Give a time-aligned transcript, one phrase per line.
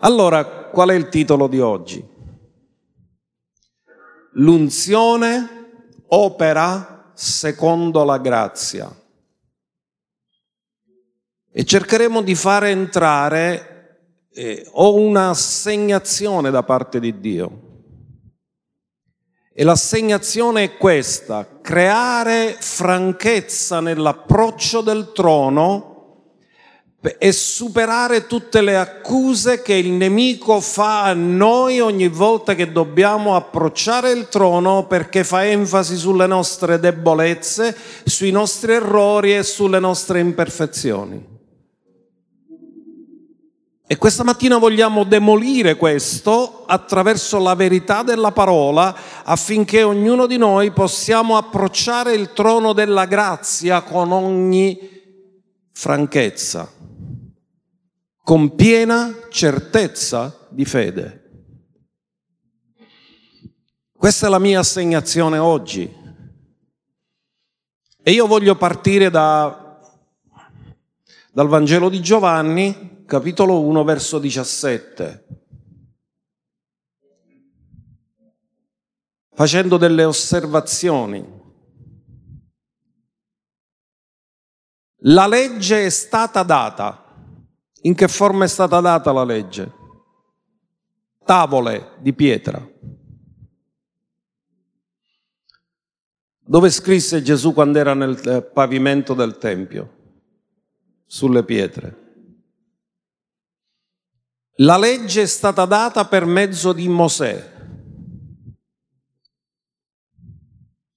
[0.00, 2.06] Allora, qual è il titolo di oggi?
[4.32, 5.48] L'unzione
[6.08, 8.94] opera secondo la grazia.
[11.50, 17.66] E cercheremo di fare entrare eh, o un'assegnazione da parte di Dio
[19.60, 25.87] e l'assegnazione è questa, creare franchezza nell'approccio del trono
[27.00, 33.36] e superare tutte le accuse che il nemico fa a noi ogni volta che dobbiamo
[33.36, 40.18] approcciare il trono perché fa enfasi sulle nostre debolezze, sui nostri errori e sulle nostre
[40.18, 41.36] imperfezioni.
[43.90, 48.94] E questa mattina vogliamo demolire questo attraverso la verità della parola
[49.24, 54.96] affinché ognuno di noi possiamo approcciare il trono della grazia con ogni
[55.72, 56.70] franchezza,
[58.28, 61.46] con piena certezza di fede.
[63.90, 65.90] Questa è la mia assegnazione oggi.
[68.02, 69.80] E io voglio partire da,
[71.32, 75.26] dal Vangelo di Giovanni, capitolo 1, verso 17.
[79.32, 81.26] Facendo delle osservazioni.
[84.96, 87.06] La legge è stata data.
[87.82, 89.72] In che forma è stata data la legge?
[91.24, 92.66] Tavole di pietra.
[96.40, 99.96] Dove scrisse Gesù quando era nel eh, pavimento del Tempio?
[101.06, 102.06] Sulle pietre.
[104.60, 107.56] La legge è stata data per mezzo di Mosè.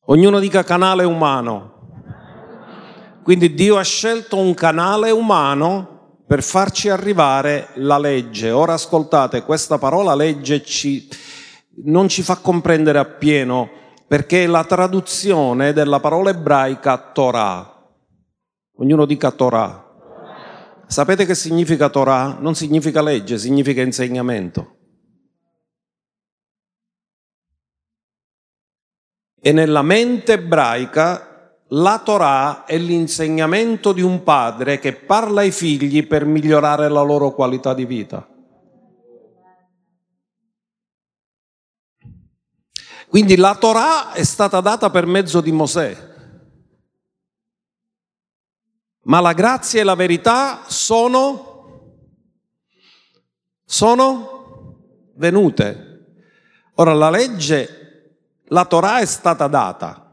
[0.06, 1.70] Ognuno dica canale umano.
[3.24, 5.91] Quindi Dio ha scelto un canale umano
[6.32, 8.52] per farci arrivare la legge.
[8.52, 11.10] Ora ascoltate, questa parola legge ci,
[11.84, 13.70] non ci fa comprendere appieno
[14.08, 17.86] perché è la traduzione della parola ebraica Torah.
[18.78, 19.86] Ognuno dica Torah.
[20.88, 22.38] Sapete che significa Torah?
[22.40, 24.78] Non significa legge, significa insegnamento.
[29.38, 31.31] E nella mente ebraica
[31.74, 37.32] la Torah è l'insegnamento di un padre che parla ai figli per migliorare la loro
[37.32, 38.28] qualità di vita.
[43.08, 46.10] Quindi la Torah è stata data per mezzo di Mosè.
[49.04, 51.98] Ma la grazia e la verità sono,
[53.66, 55.88] sono venute.
[56.76, 60.11] Ora la legge, la Torah è stata data,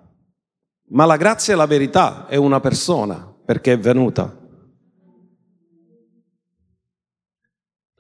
[0.91, 4.37] ma la grazia e la verità è una persona perché è venuta.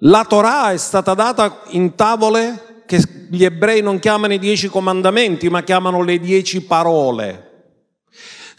[0.02, 5.48] La Torah è stata data in tavole che gli ebrei non chiamano i dieci comandamenti,
[5.48, 7.48] ma chiamano le dieci parole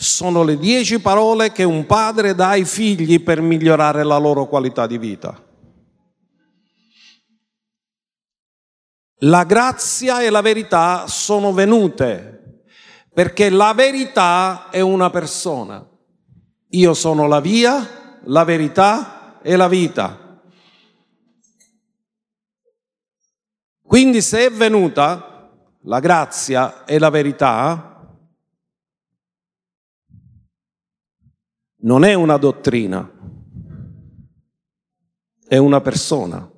[0.01, 4.87] sono le dieci parole che un padre dà ai figli per migliorare la loro qualità
[4.87, 5.43] di vita.
[9.23, 12.38] La grazia e la verità sono venute
[13.19, 15.85] perché la verità è una persona.
[16.69, 20.41] Io sono la via, la verità e la vita.
[23.81, 28.17] Quindi se è venuta la grazia e la verità,
[31.81, 33.11] non è una dottrina,
[35.45, 36.48] è una persona.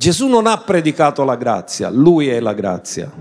[0.00, 3.12] Gesù non ha predicato la grazia, lui è la grazia.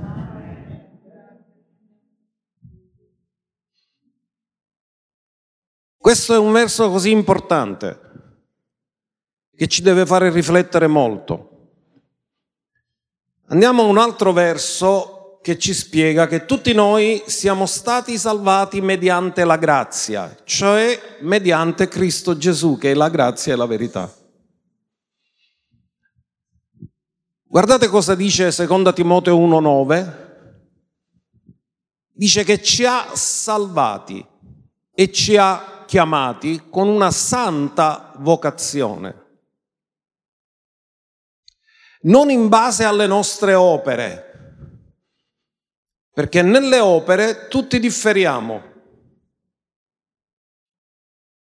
[5.98, 8.00] Questo è un verso così importante
[9.54, 11.50] che ci deve fare riflettere molto.
[13.48, 19.44] Andiamo a un altro verso che ci spiega che tutti noi siamo stati salvati mediante
[19.44, 24.19] la grazia, cioè mediante Cristo Gesù, che è la grazia e la verità.
[27.52, 30.28] Guardate cosa dice 2 Timoteo 1,9.
[32.12, 34.24] Dice che ci ha salvati
[34.94, 39.26] e ci ha chiamati con una santa vocazione.
[42.02, 44.76] Non in base alle nostre opere,
[46.14, 48.62] perché nelle opere tutti differiamo.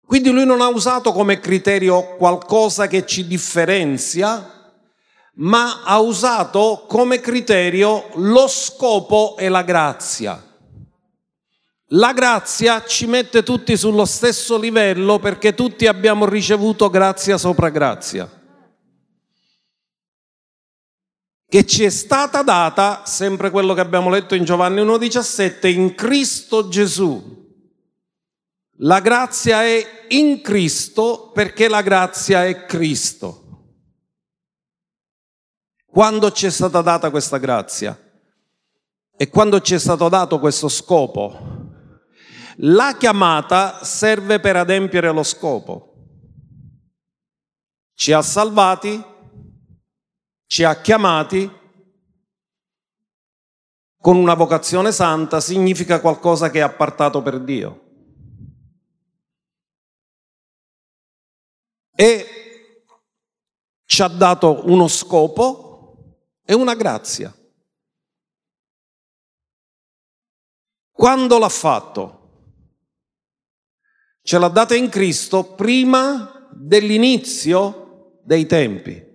[0.04, 4.61] Quindi lui non ha usato come criterio qualcosa che ci differenzia,
[5.36, 10.46] ma ha usato come criterio lo scopo e la grazia.
[11.94, 18.30] la grazia ci mette tutti sullo stesso livello perché tutti abbiamo ricevuto grazia sopra grazia.
[21.50, 26.70] Che ci è stata data, sempre quello che abbiamo letto in Giovanni 1,17, in Cristo
[26.70, 27.40] Gesù.
[28.84, 33.41] La grazia è in Cristo perché la grazia è Cristo.
[35.92, 38.00] Quando ci è stata data questa grazia
[39.14, 41.38] e quando ci è stato dato questo scopo,
[42.60, 45.94] la chiamata serve per adempiere lo scopo.
[47.94, 49.04] Ci ha salvati,
[50.46, 51.60] ci ha chiamati
[54.00, 57.90] con una vocazione santa, significa qualcosa che è appartato per Dio.
[61.94, 62.26] E
[63.84, 65.71] ci ha dato uno scopo
[66.52, 67.34] e una grazia.
[70.92, 72.20] Quando l'ha fatto?
[74.24, 79.10] ce l'ha data in Cristo prima dell'inizio dei tempi.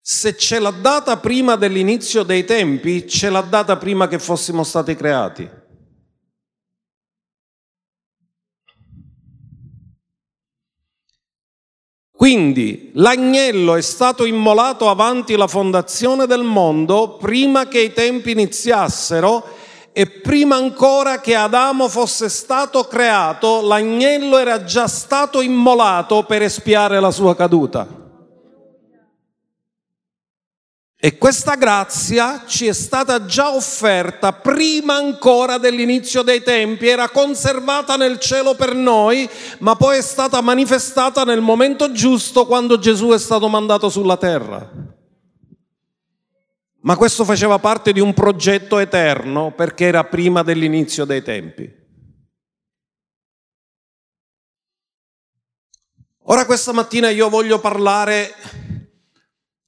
[0.00, 4.94] Se ce l'ha data prima dell'inizio dei tempi, ce l'ha data prima che fossimo stati
[4.94, 5.48] creati.
[12.24, 19.44] Quindi l'agnello è stato immolato avanti la fondazione del mondo prima che i tempi iniziassero
[19.92, 26.98] e prima ancora che Adamo fosse stato creato, l'agnello era già stato immolato per espiare
[26.98, 28.03] la sua caduta.
[31.04, 37.96] E questa grazia ci è stata già offerta prima ancora dell'inizio dei tempi, era conservata
[37.96, 39.28] nel cielo per noi,
[39.58, 44.66] ma poi è stata manifestata nel momento giusto quando Gesù è stato mandato sulla terra.
[46.80, 51.70] Ma questo faceva parte di un progetto eterno perché era prima dell'inizio dei tempi.
[56.22, 58.32] Ora questa mattina io voglio parlare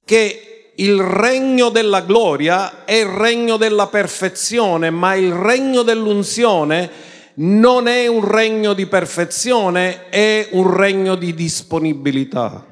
[0.03, 6.89] che il regno della gloria è il regno della perfezione, ma il regno dell'unzione
[7.35, 12.65] non è un regno di perfezione, è un regno di disponibilità.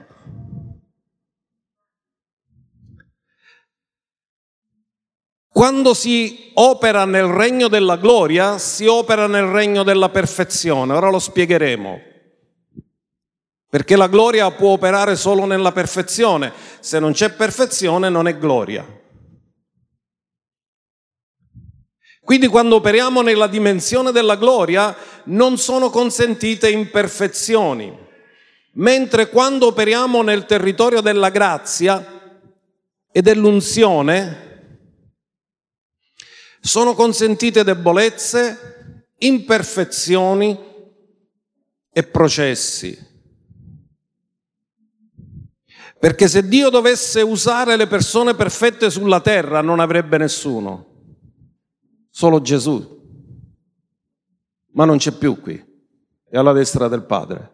[5.49, 10.93] Quando si opera nel regno della gloria, si opera nel regno della perfezione.
[10.93, 12.13] Ora lo spiegheremo.
[13.69, 16.53] Perché la gloria può operare solo nella perfezione.
[16.79, 19.03] Se non c'è perfezione non è gloria.
[22.25, 24.95] Quindi quando operiamo nella dimensione della gloria
[25.25, 27.95] non sono consentite imperfezioni,
[28.73, 32.03] mentre quando operiamo nel territorio della grazia
[33.11, 34.41] e dell'unzione
[36.59, 40.59] sono consentite debolezze, imperfezioni
[41.93, 43.14] e processi.
[46.05, 50.85] Perché se Dio dovesse usare le persone perfette sulla terra non avrebbe nessuno,
[52.11, 53.01] solo Gesù.
[54.73, 55.55] Ma non c'è più qui,
[56.29, 57.53] è alla destra del Padre.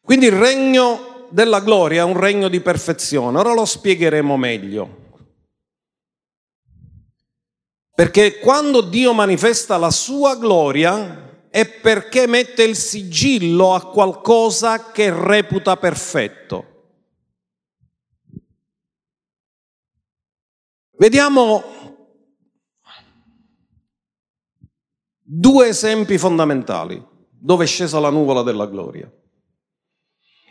[0.00, 5.04] Quindi il regno della gloria è un regno di perfezione, ora lo spiegheremo meglio.
[7.94, 11.25] Perché quando Dio manifesta la sua gloria
[11.56, 16.64] è perché mette il sigillo a qualcosa che reputa perfetto.
[20.98, 21.62] Vediamo
[25.22, 29.10] due esempi fondamentali dove è scesa la nuvola della gloria.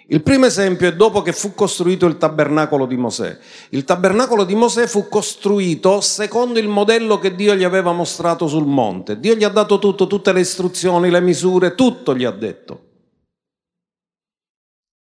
[0.07, 3.37] Il primo esempio è dopo che fu costruito il tabernacolo di Mosè.
[3.69, 8.67] Il tabernacolo di Mosè fu costruito secondo il modello che Dio gli aveva mostrato sul
[8.67, 9.19] monte.
[9.19, 12.81] Dio gli ha dato tutto, tutte le istruzioni, le misure, tutto gli ha detto.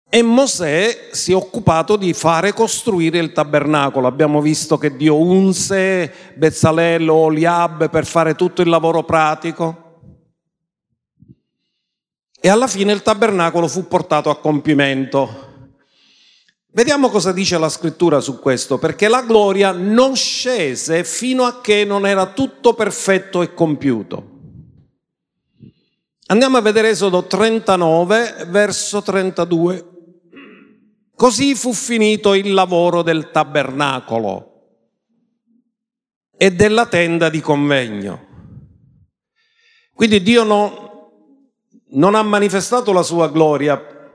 [0.09, 4.07] E Mosè si è occupato di fare costruire il tabernacolo.
[4.07, 9.82] Abbiamo visto che Dio unse Bezzalello, Oliab per fare tutto il lavoro pratico.
[12.45, 15.69] E alla fine il tabernacolo fu portato a compimento.
[16.73, 21.85] Vediamo cosa dice la scrittura su questo, perché la gloria non scese fino a che
[21.85, 24.31] non era tutto perfetto e compiuto.
[26.25, 29.87] Andiamo a vedere Esodo 39, verso 32.
[31.15, 34.81] Così fu finito il lavoro del tabernacolo
[36.35, 38.27] e della tenda di convegno.
[39.93, 40.83] Quindi Dio non,
[41.93, 44.11] non ha manifestato la sua gloria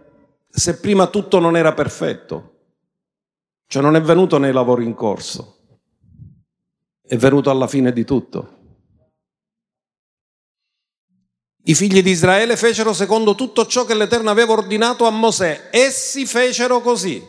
[0.49, 2.55] se prima tutto non era perfetto,
[3.67, 5.57] cioè non è venuto nei lavori in corso.
[7.09, 8.57] è venuto alla fine di tutto.
[11.65, 15.69] I figli di Israele fecero secondo tutto ciò che l'Eterno aveva ordinato a Mosè.
[15.71, 17.23] Essi fecero così.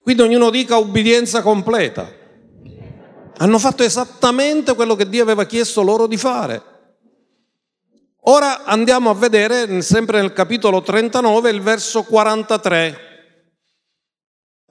[0.00, 2.08] Quindi ognuno dica ubbidienza completa.
[3.38, 6.71] Hanno fatto esattamente quello che Dio aveva chiesto loro di fare.
[8.26, 12.98] Ora andiamo a vedere, sempre nel capitolo 39, il verso 43.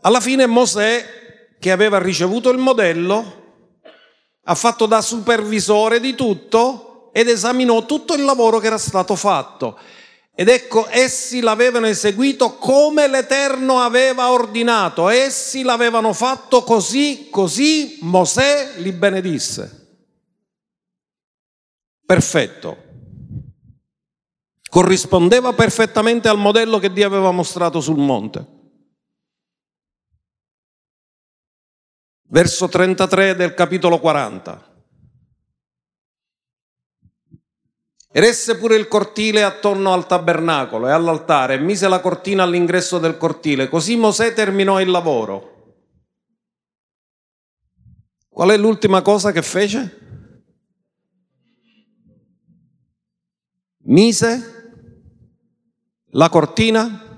[0.03, 3.79] Alla fine Mosè, che aveva ricevuto il modello,
[4.46, 9.77] ha fatto da supervisore di tutto, ed esaminò tutto il lavoro che era stato fatto.
[10.34, 18.75] Ed ecco, essi l'avevano eseguito come l'Eterno aveva ordinato, essi l'avevano fatto così, così Mosè
[18.77, 19.89] li benedisse.
[22.05, 22.90] Perfetto.
[24.71, 28.47] Corrispondeva perfettamente al modello che Dio aveva mostrato sul monte.
[32.29, 34.85] Verso 33 del capitolo 40.
[38.13, 43.17] Eresse pure il cortile attorno al tabernacolo e all'altare e mise la cortina all'ingresso del
[43.17, 43.67] cortile.
[43.67, 45.79] Così Mosè terminò il lavoro.
[48.29, 49.99] Qual è l'ultima cosa che fece?
[53.83, 54.59] Mise
[56.11, 57.09] la cortina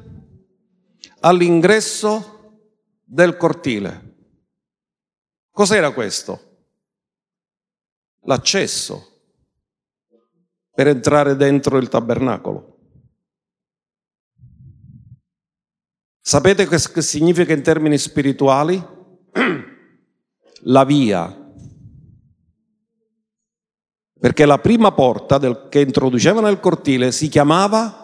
[1.20, 2.62] all'ingresso
[3.04, 4.12] del cortile.
[5.52, 6.52] Cos'era questo?
[8.26, 9.12] L'accesso
[10.74, 12.72] per entrare dentro il tabernacolo.
[16.20, 18.82] Sapete che significa in termini spirituali?
[20.66, 21.42] La via.
[24.18, 28.03] Perché la prima porta del, che introduceva nel cortile si chiamava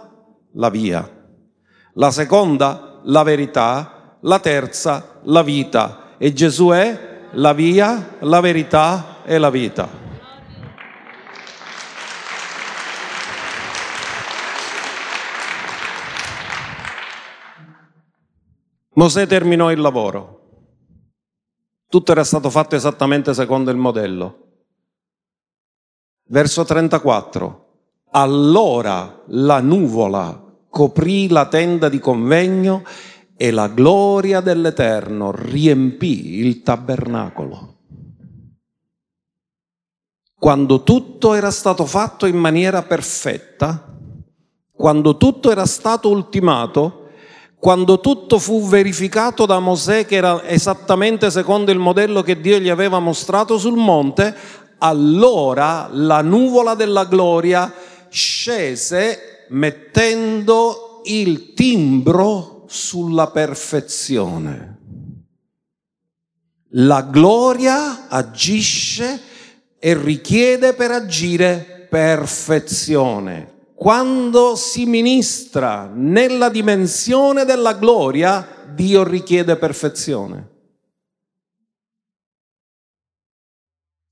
[0.54, 1.08] la via.
[1.94, 4.18] La seconda, la verità.
[4.22, 6.16] La terza, la vita.
[6.18, 9.88] E Gesù è la via, la verità e la vita.
[18.94, 20.38] Mosè terminò il lavoro.
[21.88, 24.48] Tutto era stato fatto esattamente secondo il modello.
[26.26, 27.69] Verso 34.
[28.12, 32.84] Allora la nuvola coprì la tenda di convegno
[33.38, 37.76] e la gloria dell'Eterno riempì il tabernacolo.
[40.38, 43.96] Quando tutto era stato fatto in maniera perfetta,
[44.72, 47.10] quando tutto era stato ultimato,
[47.60, 52.70] quando tutto fu verificato da Mosè, che era esattamente secondo il modello che Dio gli
[52.70, 54.34] aveva mostrato sul monte,
[54.80, 57.72] allora la nuvola della gloria
[58.10, 64.78] scese mettendo il timbro sulla perfezione.
[66.74, 69.22] La gloria agisce
[69.80, 80.50] e richiede per agire perfezione quando si ministra nella dimensione della gloria, Dio richiede perfezione.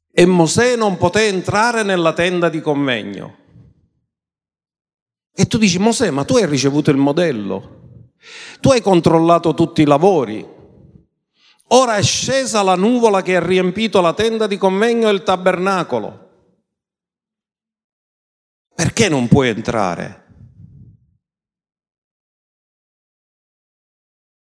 [0.09, 3.35] E Mosè non poté entrare nella tenda di convegno.
[5.39, 8.09] E tu dici, Mosè, ma tu hai ricevuto il modello,
[8.59, 10.43] tu hai controllato tutti i lavori.
[11.67, 16.55] Ora è scesa la nuvola che ha riempito la tenda di convegno e il tabernacolo.
[18.73, 20.25] Perché non puoi entrare?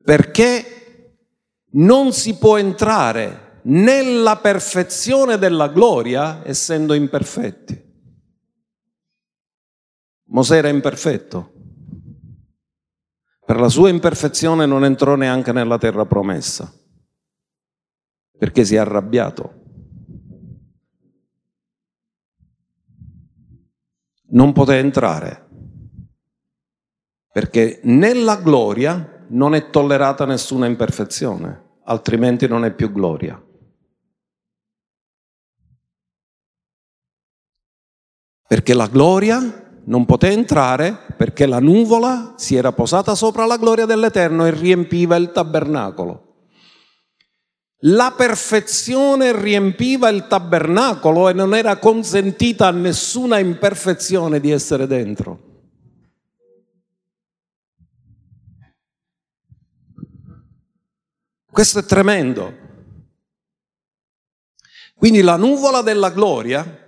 [0.04, 1.18] Perché
[1.72, 7.85] non si può entrare nella perfezione della gloria essendo imperfetti.
[10.36, 11.54] Mosè era imperfetto.
[13.46, 16.70] Per la sua imperfezione non entrò neanche nella terra promessa,
[18.38, 19.64] perché si è arrabbiato.
[24.28, 25.48] non poté entrare,
[27.32, 33.42] perché nella gloria non è tollerata nessuna imperfezione, altrimenti non è più gloria.
[38.46, 43.86] Perché la gloria non poté entrare perché la nuvola si era posata sopra la gloria
[43.86, 46.22] dell'Eterno e riempiva il tabernacolo.
[47.80, 55.54] La perfezione riempiva il tabernacolo e non era consentita a nessuna imperfezione di essere dentro.
[61.52, 62.64] Questo è tremendo.
[64.96, 66.85] Quindi la nuvola della gloria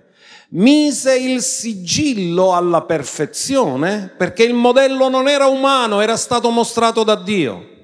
[0.50, 7.16] mise il sigillo alla perfezione perché il modello non era umano, era stato mostrato da
[7.16, 7.76] Dio.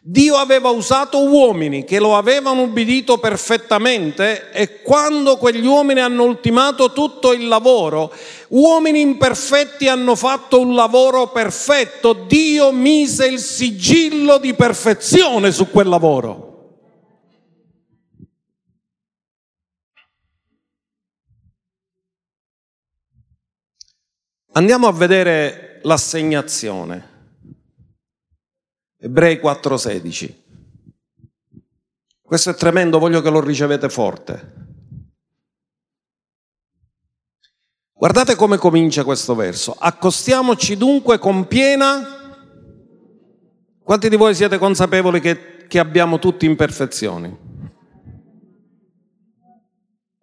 [0.00, 6.92] Dio aveva usato uomini che lo avevano ubbidito perfettamente e quando quegli uomini hanno ultimato
[6.92, 8.10] tutto il lavoro,
[8.48, 15.88] uomini imperfetti hanno fatto un lavoro perfetto, Dio mise il sigillo di perfezione su quel
[15.88, 16.47] lavoro.
[24.52, 27.16] Andiamo a vedere l'assegnazione.
[28.98, 30.34] Ebrei 4:16.
[32.20, 34.66] Questo è tremendo, voglio che lo ricevete forte.
[37.92, 39.74] Guardate come comincia questo verso.
[39.76, 42.16] Accostiamoci dunque con piena...
[43.82, 47.57] Quanti di voi siete consapevoli che, che abbiamo tutti imperfezioni?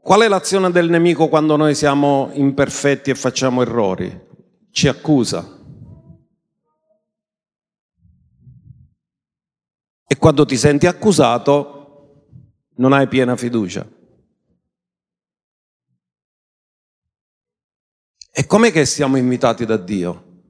[0.06, 4.28] Qual è l'azione del nemico quando noi siamo imperfetti e facciamo errori?
[4.70, 5.44] Ci accusa.
[10.06, 12.28] E quando ti senti accusato
[12.76, 13.84] non hai piena fiducia.
[18.32, 20.44] E com'è che siamo invitati da Dio?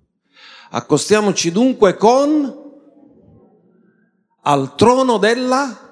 [0.71, 2.63] Accostiamoci dunque con
[4.41, 5.84] al trono della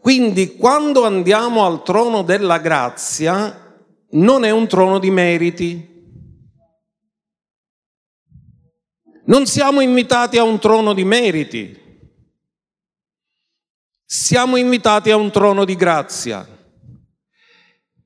[0.00, 3.76] quindi quando andiamo al trono della grazia
[4.10, 5.88] non è un trono di meriti.
[9.26, 11.80] Non siamo invitati a un trono di meriti
[14.12, 16.44] siamo invitati a un trono di grazia.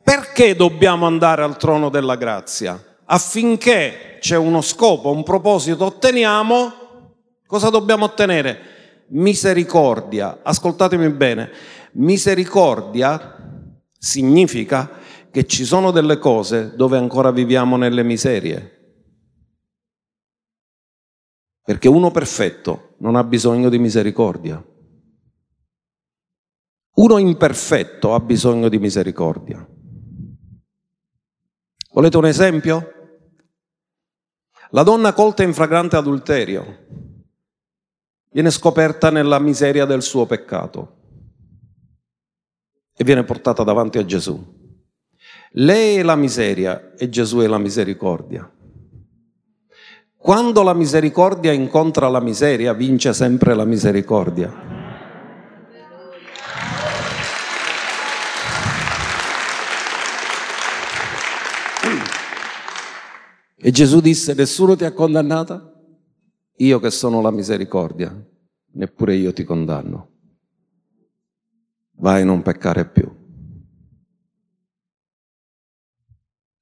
[0.02, 2.78] Perché dobbiamo andare al trono della grazia?
[3.06, 6.72] Affinché c'è uno scopo, un proposito, otteniamo,
[7.46, 8.83] cosa dobbiamo ottenere?
[9.14, 10.40] Misericordia.
[10.42, 11.50] Ascoltatemi bene,
[11.92, 14.90] misericordia significa
[15.30, 18.70] che ci sono delle cose dove ancora viviamo nelle miserie.
[21.62, 24.62] Perché uno perfetto non ha bisogno di misericordia.
[26.96, 29.66] Uno imperfetto ha bisogno di misericordia.
[31.92, 32.88] Volete un esempio?
[34.70, 37.03] La donna colta in fragrante adulterio
[38.34, 40.96] viene scoperta nella miseria del suo peccato
[42.92, 44.44] e viene portata davanti a Gesù.
[45.52, 48.50] Lei è la miseria e Gesù è la misericordia.
[50.16, 54.52] Quando la misericordia incontra la miseria, vince sempre la misericordia.
[63.56, 65.73] E Gesù disse, nessuno ti ha condannata?
[66.58, 68.14] Io che sono la misericordia,
[68.72, 70.10] neppure io ti condanno.
[71.96, 73.22] Vai a non peccare più.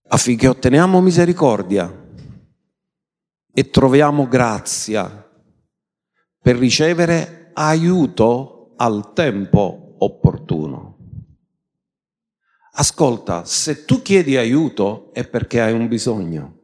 [0.08, 1.90] Affinché otteniamo misericordia
[3.52, 5.30] e troviamo grazia
[6.40, 10.96] per ricevere aiuto al tempo opportuno.
[12.74, 16.61] Ascolta, se tu chiedi aiuto è perché hai un bisogno.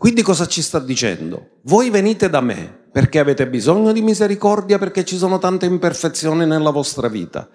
[0.00, 1.58] Quindi cosa ci sta dicendo?
[1.64, 6.70] Voi venite da me perché avete bisogno di misericordia, perché ci sono tante imperfezioni nella
[6.70, 7.46] vostra vita.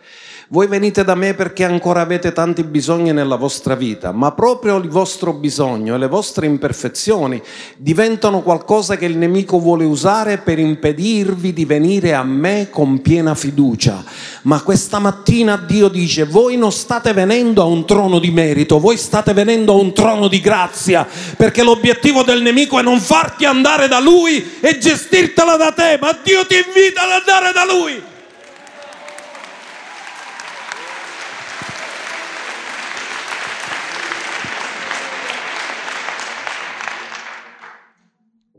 [0.49, 4.89] Voi venite da me perché ancora avete tanti bisogni nella vostra vita, ma proprio il
[4.89, 7.41] vostro bisogno e le vostre imperfezioni
[7.77, 13.33] diventano qualcosa che il nemico vuole usare per impedirvi di venire a me con piena
[13.33, 14.03] fiducia.
[14.43, 18.97] Ma questa mattina Dio dice, voi non state venendo a un trono di merito, voi
[18.97, 23.87] state venendo a un trono di grazia, perché l'obiettivo del nemico è non farti andare
[23.87, 28.13] da lui e gestirtela da te, ma Dio ti invita ad andare da lui.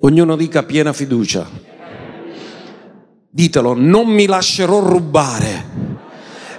[0.06, 1.44] Ognuno dica piena fiducia.
[3.28, 5.64] Ditelo, non mi lascerò rubare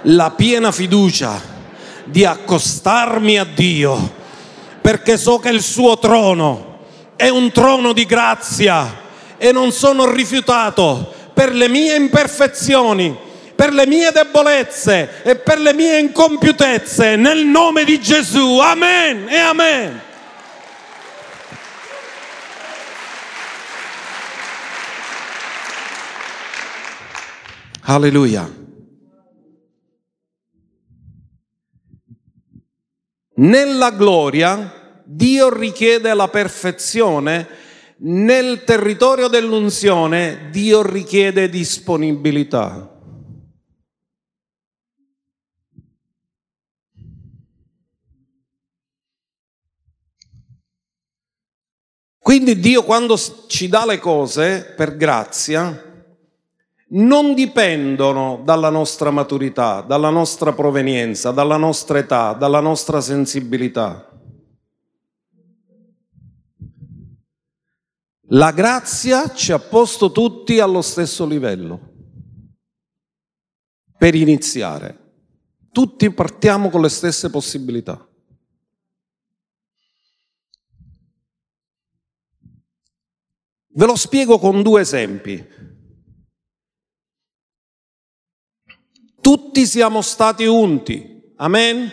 [0.02, 1.40] la piena fiducia
[2.04, 4.12] di accostarmi a Dio,
[4.82, 6.80] perché so che il suo trono
[7.16, 9.00] è un trono di grazia
[9.38, 13.16] e non sono rifiutato per le mie imperfezioni,
[13.54, 18.58] per le mie debolezze e per le mie incompiutezze, nel nome di Gesù.
[18.58, 20.00] Amen e amen.
[27.90, 28.46] Alleluia.
[33.36, 37.48] Nella gloria Dio richiede la perfezione,
[38.00, 42.94] nel territorio dell'unzione Dio richiede disponibilità.
[52.18, 55.87] Quindi Dio quando ci dà le cose per grazia
[56.90, 64.08] non dipendono dalla nostra maturità, dalla nostra provenienza, dalla nostra età, dalla nostra sensibilità.
[68.30, 71.94] La grazia ci ha posto tutti allo stesso livello.
[73.96, 74.96] Per iniziare,
[75.72, 78.06] tutti partiamo con le stesse possibilità.
[83.78, 85.57] Ve lo spiego con due esempi.
[89.28, 91.90] Tutti siamo stati unti, amen?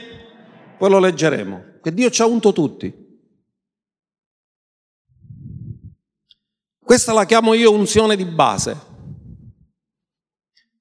[0.77, 2.93] Poi lo leggeremo, che Dio ci ha unto tutti.
[6.79, 8.77] Questa la chiamo io unzione di base.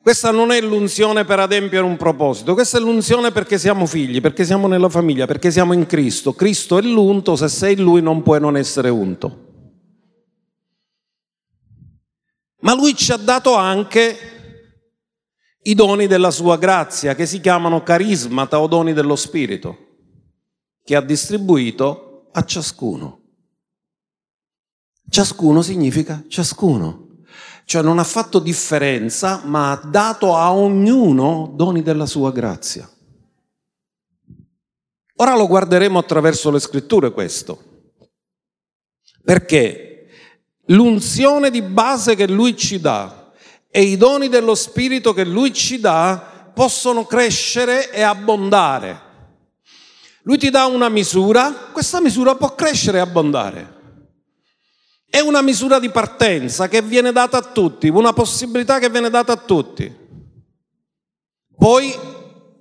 [0.01, 4.45] Questa non è l'unzione per adempiere un proposito, questa è l'unzione perché siamo figli, perché
[4.45, 6.35] siamo nella famiglia, perché siamo in Cristo.
[6.35, 9.45] Cristo è l'unto, se sei Lui non puoi non essere unto.
[12.65, 14.34] ma lui ci ha dato anche
[15.67, 19.77] i doni della sua grazia, che si chiamano carismata o doni dello Spirito,
[20.83, 23.21] che ha distribuito a ciascuno.
[25.09, 27.23] Ciascuno significa ciascuno,
[27.65, 32.89] cioè non ha fatto differenza, ma ha dato a ognuno doni della sua grazia.
[35.17, 37.73] Ora lo guarderemo attraverso le scritture questo.
[39.23, 40.09] Perché
[40.67, 43.24] l'unzione di base che Lui ci dà
[43.77, 49.01] e i doni dello Spirito che Lui ci dà possono crescere e abbondare.
[50.23, 53.75] Lui ti dà una misura, questa misura può crescere e abbondare.
[55.11, 59.33] È una misura di partenza che viene data a tutti, una possibilità che viene data
[59.33, 59.93] a tutti.
[61.57, 61.99] Poi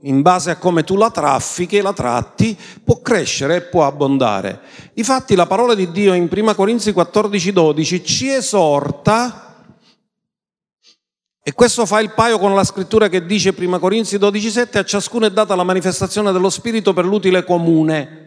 [0.02, 4.62] in base a come tu la traffichi la tratti, può crescere e può abbondare.
[4.95, 9.53] Difatti la parola di Dio in 1 Corinzi 14, 12 ci esorta,
[11.44, 14.86] e questo fa il paio con la scrittura che dice 1 Corinzi 12, 7, a
[14.86, 18.22] ciascuno è data la manifestazione dello Spirito per l'utile comune.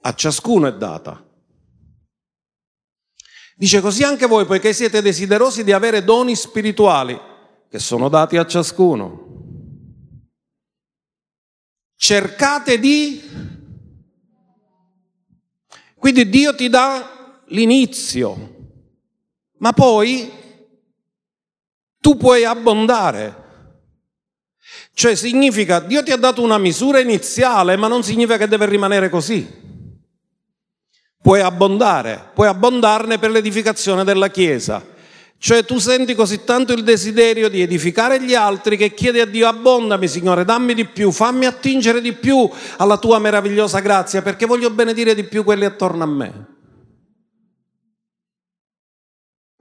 [0.00, 1.22] A ciascuno è data.
[3.56, 7.18] Dice così anche voi, poiché siete desiderosi di avere doni spirituali,
[7.68, 9.26] che sono dati a ciascuno
[11.96, 13.20] cercate di...
[15.98, 18.54] Quindi Dio ti dà l'inizio,
[19.58, 20.30] ma poi
[22.06, 23.34] tu puoi abbondare.
[24.94, 29.08] Cioè significa, Dio ti ha dato una misura iniziale, ma non significa che deve rimanere
[29.08, 29.44] così.
[31.20, 34.94] Puoi abbondare, puoi abbondarne per l'edificazione della Chiesa
[35.38, 39.46] cioè tu senti così tanto il desiderio di edificare gli altri che chiedi a Dio
[39.46, 44.70] abbondami Signore, dammi di più, fammi attingere di più alla tua meravigliosa grazia perché voglio
[44.70, 46.55] benedire di più quelli attorno a me.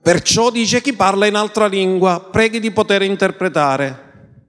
[0.05, 4.43] Perciò dice chi parla in altra lingua, preghi di poter interpretare.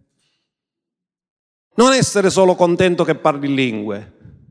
[1.76, 4.42] Non essere solo contento che parli lingue.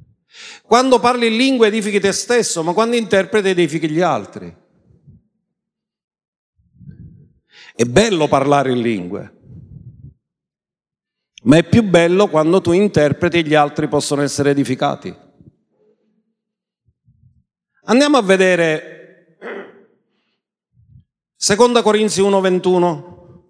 [0.63, 4.51] Quando parli in lingue edifichi te stesso, ma quando interpreti edifichi gli altri.
[7.75, 9.33] È bello parlare in lingue,
[11.43, 15.15] ma è più bello quando tu interpreti e gli altri possono essere edificati.
[17.83, 18.94] Andiamo a vedere
[21.47, 23.43] 2 Corinzi 1:21,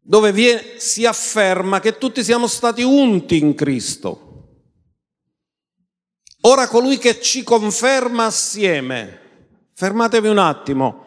[0.00, 4.26] dove viene, si afferma che tutti siamo stati unti in Cristo.
[6.42, 11.06] Ora colui che ci conferma assieme, fermatevi un attimo,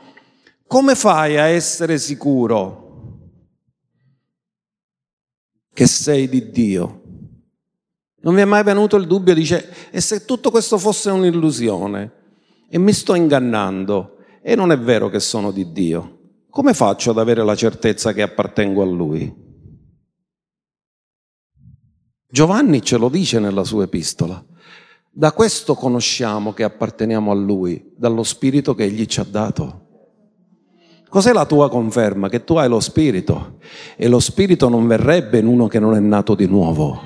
[0.65, 2.79] come fai a essere sicuro
[5.71, 7.01] che sei di Dio?
[8.23, 12.13] Non mi è mai venuto il dubbio, dice, e se tutto questo fosse un'illusione
[12.67, 17.19] e mi sto ingannando e non è vero che sono di Dio, come faccio ad
[17.19, 19.33] avere la certezza che appartengo a Lui?
[22.27, 24.43] Giovanni ce lo dice nella sua epistola.
[25.09, 29.87] Da questo conosciamo che apparteniamo a Lui, dallo Spirito che Egli ci ha dato.
[31.09, 32.29] Cos'è la tua conferma?
[32.29, 33.59] Che tu hai lo Spirito
[33.97, 37.01] e lo Spirito non verrebbe in uno che non è nato di nuovo.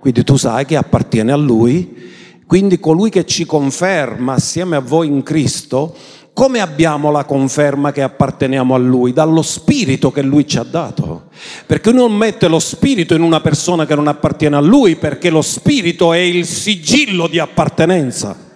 [0.00, 1.94] Quindi tu sai che appartiene a Lui,
[2.50, 5.94] quindi colui che ci conferma assieme a voi in Cristo,
[6.32, 9.12] come abbiamo la conferma che apparteniamo a Lui?
[9.12, 11.28] Dallo Spirito che Lui ci ha dato.
[11.64, 15.42] Perché non mette lo Spirito in una persona che non appartiene a Lui, perché lo
[15.42, 18.48] Spirito è il sigillo di appartenenza.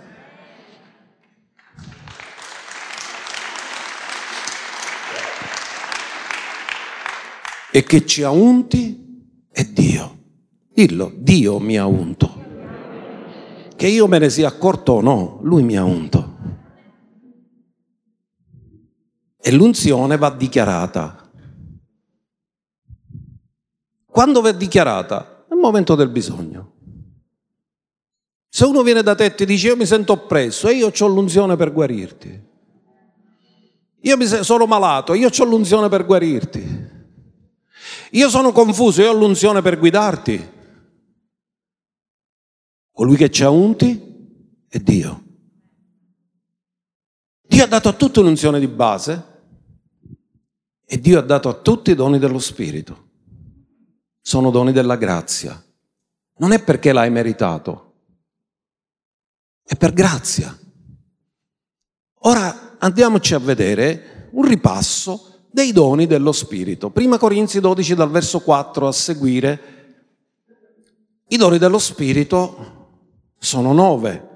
[7.71, 10.19] e che ci ha unti è Dio.
[10.73, 12.54] Dillo, Dio mi ha unto.
[13.77, 16.37] Che io me ne sia accorto o no, lui mi ha unto.
[19.41, 21.31] E l'unzione va dichiarata.
[24.07, 25.45] Quando va dichiarata?
[25.51, 26.73] Nel momento del bisogno.
[28.49, 31.07] Se uno viene da te e ti dice io mi sento oppresso e io ho
[31.07, 32.43] l'unzione per guarirti.
[34.03, 36.93] Io sono malato, io ho l'unzione per guarirti.
[38.13, 40.51] Io sono confuso, io ho l'unzione per guidarti.
[42.95, 44.01] Colui che ci ha unti
[44.69, 45.23] è Dio.
[47.43, 49.33] Dio ha dato a tutti un'unzione di base
[50.85, 53.09] e Dio ha dato a tutti i doni dello Spirito.
[54.21, 55.61] Sono doni della grazia.
[56.37, 57.95] Non è perché l'hai meritato,
[59.65, 60.57] è per grazia.
[62.27, 66.91] Ora andiamoci a vedere un ripasso dei doni dello Spirito.
[66.91, 69.61] Prima Corinzi 12 dal verso 4 a seguire.
[71.27, 72.83] I doni dello Spirito
[73.45, 74.29] sono nove,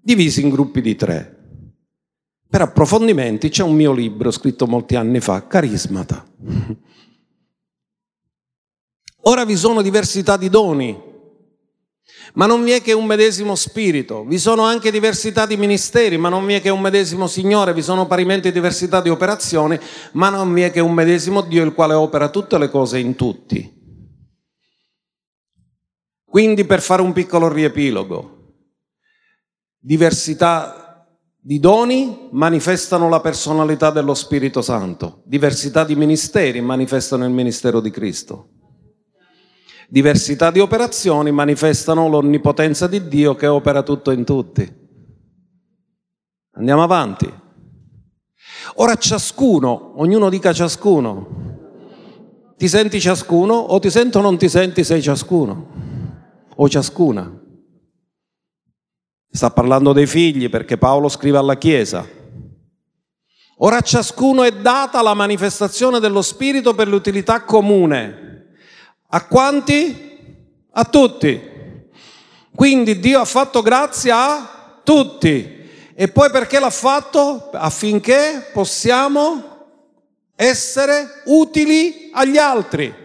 [0.00, 1.30] divisi in gruppi di tre.
[2.48, 6.24] Per approfondimenti c'è un mio libro scritto molti anni fa, Carismata.
[9.26, 11.12] Ora vi sono diversità di doni,
[12.34, 16.28] ma non vi è che un medesimo spirito, vi sono anche diversità di ministeri, ma
[16.28, 19.78] non vi è che un medesimo Signore, vi sono parimenti diversità di operazioni,
[20.12, 23.16] ma non vi è che un medesimo Dio il quale opera tutte le cose in
[23.16, 23.72] tutti.
[26.24, 28.33] Quindi per fare un piccolo riepilogo,
[29.84, 31.06] diversità
[31.38, 37.90] di doni manifestano la personalità dello Spirito Santo, diversità di ministeri manifestano il ministero di
[37.90, 38.48] Cristo.
[39.86, 44.66] Diversità di operazioni manifestano l'onnipotenza di Dio che opera tutto in tutti.
[46.52, 47.30] Andiamo avanti.
[48.76, 51.42] Ora ciascuno, ognuno dica ciascuno.
[52.56, 55.68] Ti senti ciascuno o ti sento non ti senti sei ciascuno
[56.56, 57.42] o ciascuna.
[59.36, 62.08] Sta parlando dei figli perché Paolo scrive alla Chiesa.
[63.58, 68.52] Ora a ciascuno è data la manifestazione dello Spirito per l'utilità comune.
[69.08, 70.36] A quanti?
[70.70, 71.40] A tutti.
[72.54, 75.68] Quindi Dio ha fatto grazia a tutti.
[75.96, 77.50] E poi perché l'ha fatto?
[77.54, 79.42] Affinché possiamo
[80.36, 83.03] essere utili agli altri.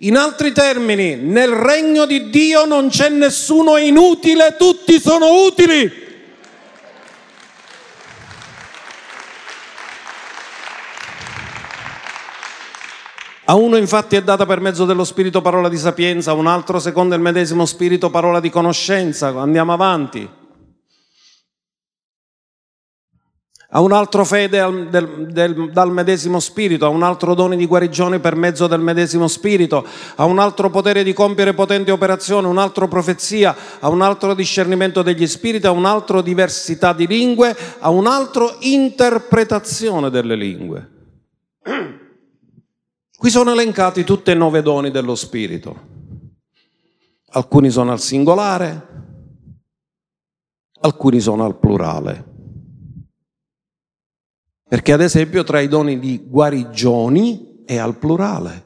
[0.00, 6.04] In altri termini, nel regno di Dio non c'è nessuno inutile, tutti sono utili.
[13.48, 16.78] A uno infatti è data per mezzo dello Spirito parola di sapienza, a un altro
[16.78, 19.28] secondo il medesimo Spirito parola di conoscenza.
[19.28, 20.28] Andiamo avanti.
[23.76, 28.20] A un altro fede del, del, dal medesimo Spirito, a un altro dono di guarigione
[28.20, 32.56] per mezzo del medesimo Spirito, a un altro potere di compiere potenti operazioni, a un
[32.56, 37.90] altro profezia, a un altro discernimento degli spiriti, a un altro diversità di lingue, a
[37.90, 40.90] un altro interpretazione delle lingue.
[43.14, 45.76] Qui sono elencati tutti e nove doni dello Spirito.
[47.32, 48.86] Alcuni sono al singolare,
[50.80, 52.35] alcuni sono al plurale.
[54.68, 58.64] Perché ad esempio tra i doni di guarigioni è al plurale.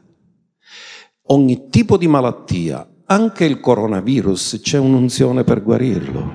[1.28, 6.32] Ogni tipo di malattia, anche il coronavirus, c'è un'unzione per guarirlo.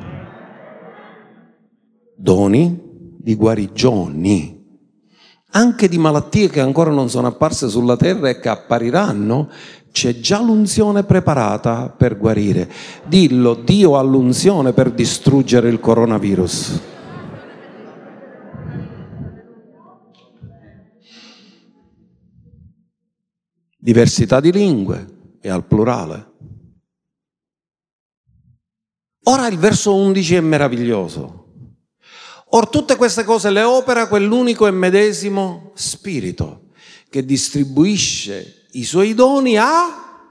[2.15, 2.82] Doni
[3.17, 4.56] di guarigioni
[5.56, 9.49] anche di malattie che ancora non sono apparse sulla terra e che appariranno,
[9.91, 12.69] c'è già l'unzione preparata per guarire.
[13.06, 16.82] Dillo, Dio ha l'unzione per distruggere il coronavirus.
[23.86, 26.32] Diversità di lingue e al plurale.
[29.26, 31.50] Ora il verso 11 è meraviglioso.
[32.45, 36.69] Or tutte queste cose le opera quell'unico e medesimo Spirito
[37.12, 40.26] che distribuisce i suoi doni a...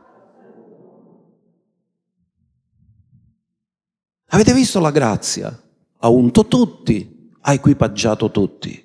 [4.30, 5.62] Avete visto la grazia?
[5.98, 8.83] Ha unto tutti, ha equipaggiato tutti.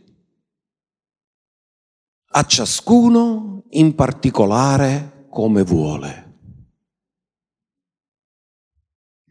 [2.31, 6.27] A ciascuno in particolare come vuole.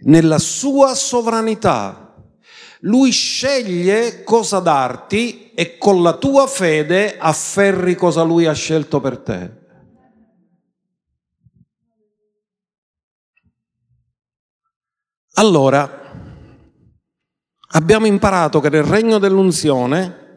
[0.01, 2.09] Nella sua sovranità
[2.81, 9.19] lui sceglie cosa darti e con la tua fede afferri cosa lui ha scelto per
[9.19, 9.57] te.
[15.35, 15.89] Allora,
[17.71, 20.28] abbiamo imparato che nel regno dell'unzione,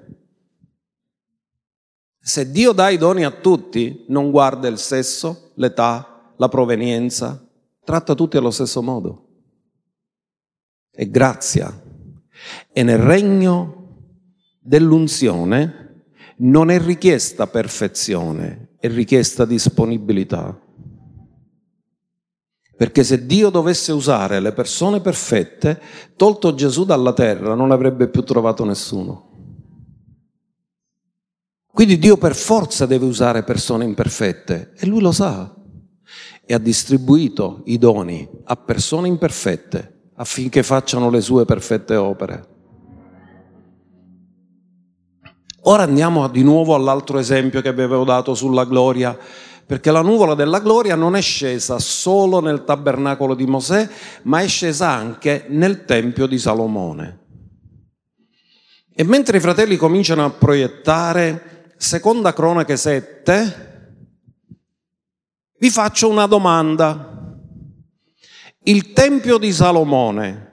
[2.23, 7.43] se Dio dà i doni a tutti, non guarda il sesso, l'età, la provenienza,
[7.84, 9.27] tratta tutti allo stesso modo.
[10.91, 11.81] È grazia.
[12.71, 14.17] E nel regno
[14.60, 16.03] dell'unzione
[16.38, 20.60] non è richiesta perfezione, è richiesta disponibilità.
[22.77, 25.81] Perché se Dio dovesse usare le persone perfette,
[26.15, 29.30] tolto Gesù dalla terra, non avrebbe più trovato nessuno.
[31.73, 35.55] Quindi Dio per forza deve usare persone imperfette e lui lo sa
[36.45, 42.49] e ha distribuito i doni a persone imperfette affinché facciano le sue perfette opere.
[45.65, 49.17] Ora andiamo di nuovo all'altro esempio che vi avevo dato sulla gloria,
[49.65, 53.88] perché la nuvola della gloria non è scesa solo nel tabernacolo di Mosè,
[54.23, 57.19] ma è scesa anche nel tempio di Salomone.
[58.93, 63.95] E mentre i fratelli cominciano a proiettare, seconda cronache 7,
[65.57, 67.09] vi faccio una domanda.
[68.63, 70.49] Il tempio di Salomone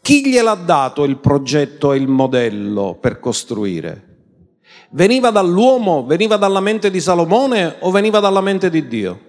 [0.00, 4.04] Chi gliel'ha dato il progetto e il modello per costruire?
[4.92, 9.27] Veniva dall'uomo, veniva dalla mente di Salomone o veniva dalla mente di Dio?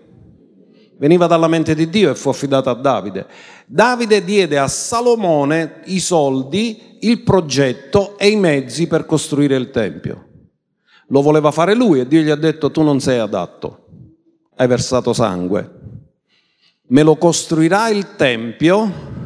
[1.00, 3.26] Veniva dalla mente di Dio e fu affidato a Davide.
[3.66, 10.28] Davide diede a Salomone i soldi, il progetto e i mezzi per costruire il Tempio.
[11.08, 13.86] Lo voleva fare lui e Dio gli ha detto tu non sei adatto,
[14.58, 15.80] hai versato sangue.
[16.88, 19.18] Me lo costruirà il Tempio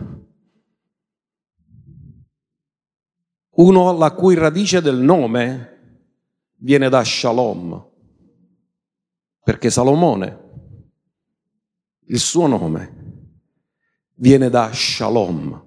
[3.56, 6.02] uno la cui radice del nome
[6.58, 7.84] viene da Shalom,
[9.44, 10.43] perché Salomone,
[12.14, 12.94] il suo nome,
[14.16, 15.62] viene da Shalom.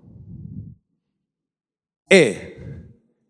[2.07, 2.53] E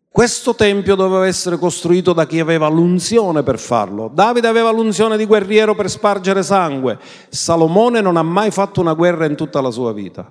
[0.07, 4.09] questo tempio doveva essere costruito da chi aveva l'unzione per farlo.
[4.09, 6.99] Davide aveva l'unzione di guerriero per spargere sangue.
[7.31, 10.31] Salomone non ha mai fatto una guerra in tutta la sua vita.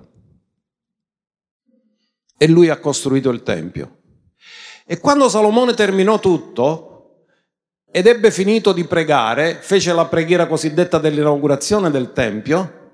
[2.38, 3.98] E lui ha costruito il tempio.
[4.86, 6.85] E quando Salomone terminò tutto
[7.96, 12.90] ed ebbe finito di pregare, fece la preghiera cosiddetta dell'inaugurazione del Tempio,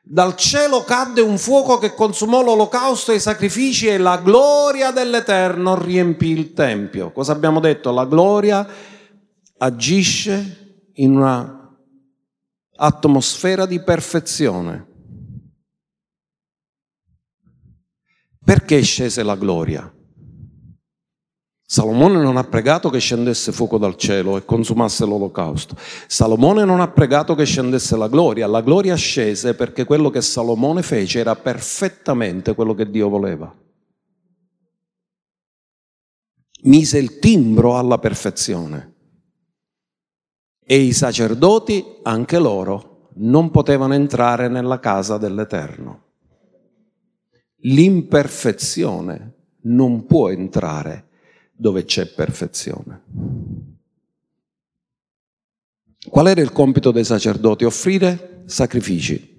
[0.00, 5.78] dal cielo cadde un fuoco che consumò l'olocausto e i sacrifici e la gloria dell'Eterno
[5.78, 7.12] riempì il Tempio.
[7.12, 7.92] Cosa abbiamo detto?
[7.92, 8.66] La gloria
[9.58, 11.78] agisce in una
[12.76, 14.86] atmosfera di perfezione.
[18.42, 19.99] Perché scese la gloria?
[21.72, 25.76] Salomone non ha pregato che scendesse fuoco dal cielo e consumasse l'olocausto.
[26.08, 28.48] Salomone non ha pregato che scendesse la gloria.
[28.48, 33.56] La gloria scese perché quello che Salomone fece era perfettamente quello che Dio voleva.
[36.62, 38.94] Mise il timbro alla perfezione.
[40.64, 46.02] E i sacerdoti, anche loro, non potevano entrare nella casa dell'Eterno.
[47.58, 51.04] L'imperfezione non può entrare
[51.60, 53.02] dove c'è perfezione.
[56.08, 57.64] Qual era il compito dei sacerdoti?
[57.64, 59.36] Offrire sacrifici.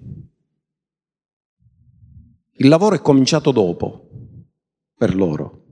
[2.52, 4.08] Il lavoro è cominciato dopo,
[4.96, 5.64] per loro.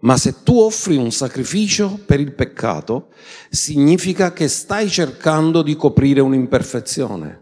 [0.00, 3.12] Ma se tu offri un sacrificio per il peccato,
[3.48, 7.40] significa che stai cercando di coprire un'imperfezione.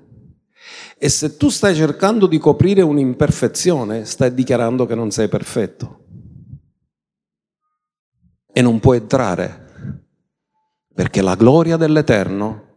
[0.96, 6.00] E se tu stai cercando di coprire un'imperfezione, stai dichiarando che non sei perfetto
[8.52, 9.68] e non può entrare
[10.94, 12.68] perché la gloria dell'Eterno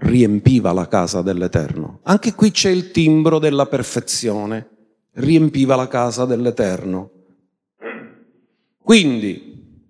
[0.00, 2.00] riempiva la casa dell'Eterno.
[2.04, 4.68] Anche qui c'è il timbro della perfezione,
[5.14, 7.10] riempiva la casa dell'Eterno.
[8.82, 9.82] Quindi,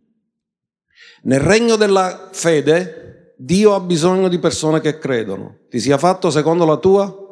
[1.22, 5.60] nel regno della fede, Dio ha bisogno di persone che credono.
[5.70, 7.26] Ti sia fatto secondo la tua?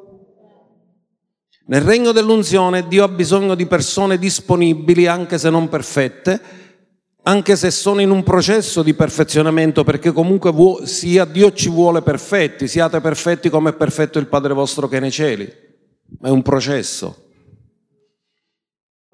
[1.66, 6.40] Nel regno dell'unzione Dio ha bisogno di persone disponibili, anche se non perfette,
[7.28, 10.52] anche se sono in un processo di perfezionamento, perché comunque
[10.86, 15.00] sia Dio ci vuole perfetti, siate perfetti come è perfetto il Padre vostro che è
[15.00, 15.44] nei cieli.
[16.20, 17.24] È un processo.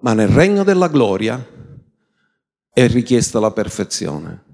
[0.01, 1.43] Ma nel regno della gloria
[2.71, 4.45] è richiesta la perfezione,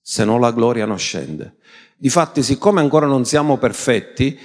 [0.00, 1.56] se no la gloria non scende.
[1.98, 4.38] Difatti, siccome ancora non siamo perfetti,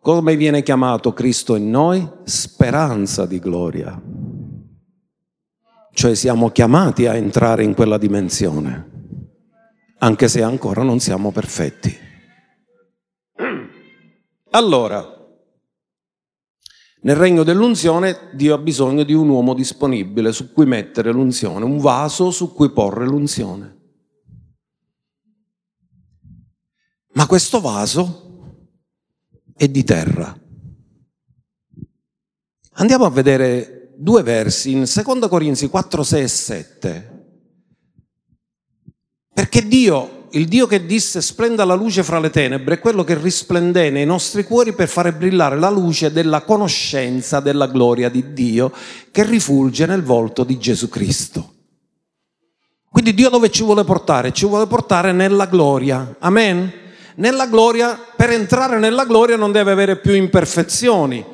[0.00, 2.08] come viene chiamato Cristo in noi?
[2.24, 4.00] Speranza di gloria.
[5.94, 8.90] Cioè siamo chiamati a entrare in quella dimensione,
[9.98, 11.94] anche se ancora non siamo perfetti.
[14.50, 15.22] Allora,
[17.02, 21.78] nel regno dell'unzione Dio ha bisogno di un uomo disponibile su cui mettere l'unzione, un
[21.78, 23.80] vaso su cui porre l'unzione.
[27.14, 28.60] Ma questo vaso
[29.54, 30.34] è di terra.
[32.74, 37.24] Andiamo a vedere due versi in 2 Corinzi 4, 6 e 7.
[39.34, 43.16] Perché Dio, il Dio che disse splenda la luce fra le tenebre, è quello che
[43.16, 48.72] risplende nei nostri cuori per fare brillare la luce della conoscenza della gloria di Dio
[49.10, 51.54] che rifulge nel volto di Gesù Cristo.
[52.90, 54.32] Quindi Dio dove ci vuole portare?
[54.32, 56.16] Ci vuole portare nella gloria.
[56.18, 56.70] Amen?
[57.14, 61.24] Nella gloria, per entrare nella gloria non deve avere più imperfezioni.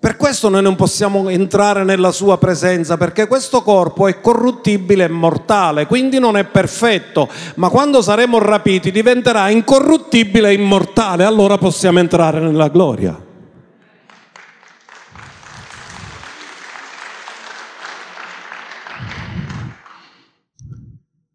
[0.00, 5.08] Per questo noi non possiamo entrare nella sua presenza, perché questo corpo è corruttibile e
[5.08, 11.98] mortale, quindi non è perfetto, ma quando saremo rapiti diventerà incorruttibile e immortale, allora possiamo
[11.98, 13.14] entrare nella gloria.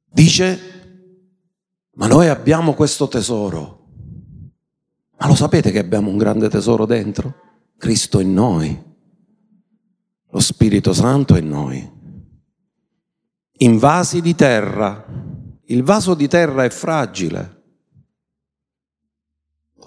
[0.09, 0.59] Dice,
[1.97, 3.85] ma noi abbiamo questo tesoro.
[5.19, 7.44] Ma lo sapete che abbiamo un grande tesoro dentro?
[7.77, 8.83] Cristo in noi,
[10.29, 11.93] lo Spirito Santo in noi.
[13.57, 15.05] In vasi di terra.
[15.67, 17.63] Il vaso di terra è fragile.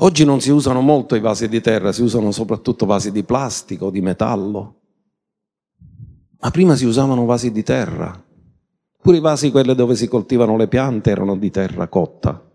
[0.01, 3.91] Oggi non si usano molto i vasi di terra, si usano soprattutto vasi di plastico,
[3.91, 4.81] di metallo.
[6.41, 8.25] Ma prima si usavano vasi di terra.
[9.01, 12.49] Pure i vasi, quelli dove si coltivano le piante, erano di terra cotta,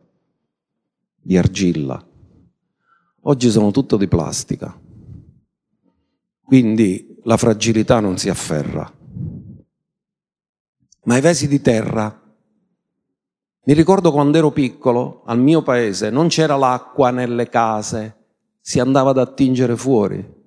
[1.22, 2.06] di argilla.
[3.22, 4.80] Oggi sono tutto di plastica.
[6.44, 8.92] Quindi la fragilità non si afferra.
[11.06, 12.22] Ma i vasi di terra,
[13.66, 18.18] mi ricordo quando ero piccolo, al mio paese, non c'era l'acqua nelle case,
[18.60, 20.42] si andava ad attingere fuori.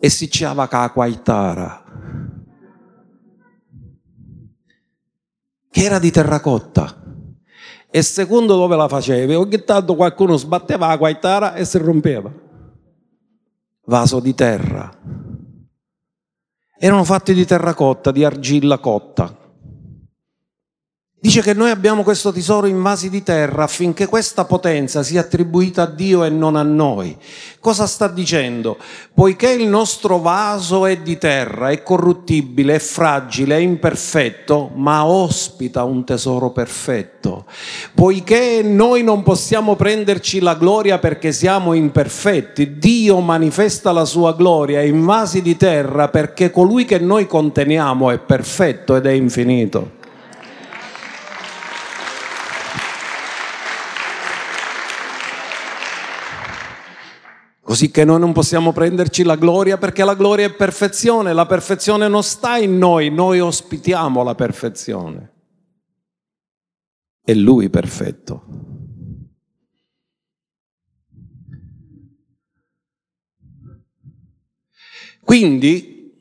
[0.00, 1.88] E si ciava l'acqua itara
[5.78, 7.02] che era di terracotta.
[7.88, 12.32] E secondo dove la facevi, ogni tanto qualcuno sbatteva la guaitara e si rompeva.
[13.88, 14.90] Vaso di terra.
[16.78, 19.47] Erano fatti di terracotta, di argilla cotta.
[21.20, 25.82] Dice che noi abbiamo questo tesoro in vasi di terra affinché questa potenza sia attribuita
[25.82, 27.16] a Dio e non a noi.
[27.58, 28.76] Cosa sta dicendo?
[29.12, 35.82] Poiché il nostro vaso è di terra, è corruttibile, è fragile, è imperfetto, ma ospita
[35.82, 37.46] un tesoro perfetto.
[37.92, 44.82] Poiché noi non possiamo prenderci la gloria perché siamo imperfetti, Dio manifesta la sua gloria
[44.82, 49.96] in vasi di terra perché colui che noi conteniamo è perfetto ed è infinito.
[57.68, 62.08] Così che noi non possiamo prenderci la gloria perché la gloria è perfezione, la perfezione
[62.08, 65.32] non sta in noi, noi ospitiamo la perfezione.
[67.22, 68.42] È Lui perfetto.
[75.22, 76.16] Quindi,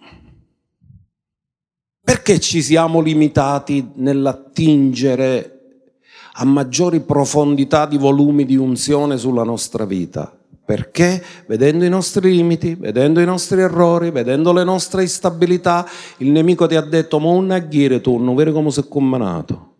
[2.01, 5.85] perché ci siamo limitati nell'attingere
[6.33, 10.36] a maggiori profondità di volumi di unzione sulla nostra vita?
[10.67, 15.87] Perché vedendo i nostri limiti, vedendo i nostri errori, vedendo le nostre instabilità,
[16.17, 19.75] il nemico ti ha detto, ma non aghire tu, non vedi come sei combinato.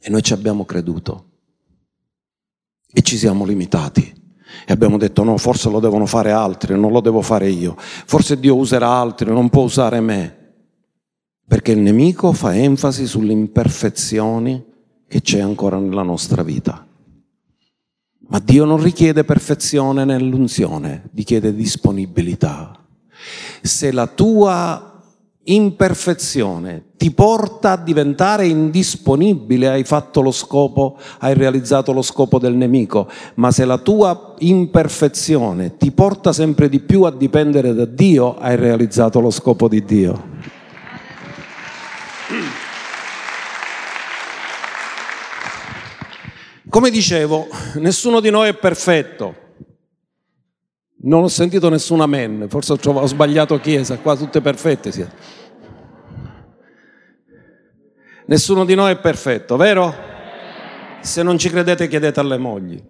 [0.00, 1.32] E noi ci abbiamo creduto.
[2.90, 4.10] E ci siamo limitati.
[4.66, 7.74] E abbiamo detto, no, forse lo devono fare altri, non lo devo fare io.
[7.76, 10.54] Forse Dio userà altri, non può usare me.
[11.46, 14.64] Perché il nemico fa enfasi sulle imperfezioni
[15.06, 16.86] che c'è ancora nella nostra vita.
[18.28, 22.78] Ma Dio non richiede perfezione nell'unzione, gli chiede disponibilità.
[23.62, 24.92] Se la tua
[25.44, 32.54] imperfezione ti porta a diventare indisponibile, hai fatto lo scopo, hai realizzato lo scopo del
[32.54, 38.36] nemico, ma se la tua imperfezione ti porta sempre di più a dipendere da Dio,
[38.38, 40.32] hai realizzato lo scopo di Dio.
[46.74, 49.36] Come dicevo, nessuno di noi è perfetto.
[51.02, 55.12] Non ho sentito nessun amen, forse ho, trovato, ho sbagliato chiesa, qua tutte perfette siete.
[58.26, 59.94] Nessuno di noi è perfetto, vero?
[61.00, 62.82] Se non ci credete chiedete alle mogli.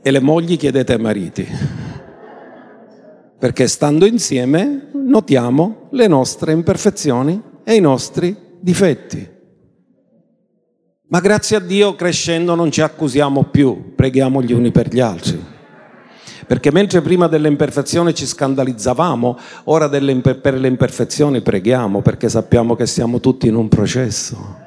[0.00, 1.48] E le mogli chiedete ai mariti.
[3.36, 9.37] Perché stando insieme notiamo le nostre imperfezioni e i nostri difetti.
[11.08, 15.42] Ma grazie a Dio crescendo non ci accusiamo più, preghiamo gli uni per gli altri.
[16.46, 22.86] Perché mentre prima delle imperfezioni ci scandalizzavamo, ora per le imperfezioni preghiamo perché sappiamo che
[22.86, 24.66] siamo tutti in un processo.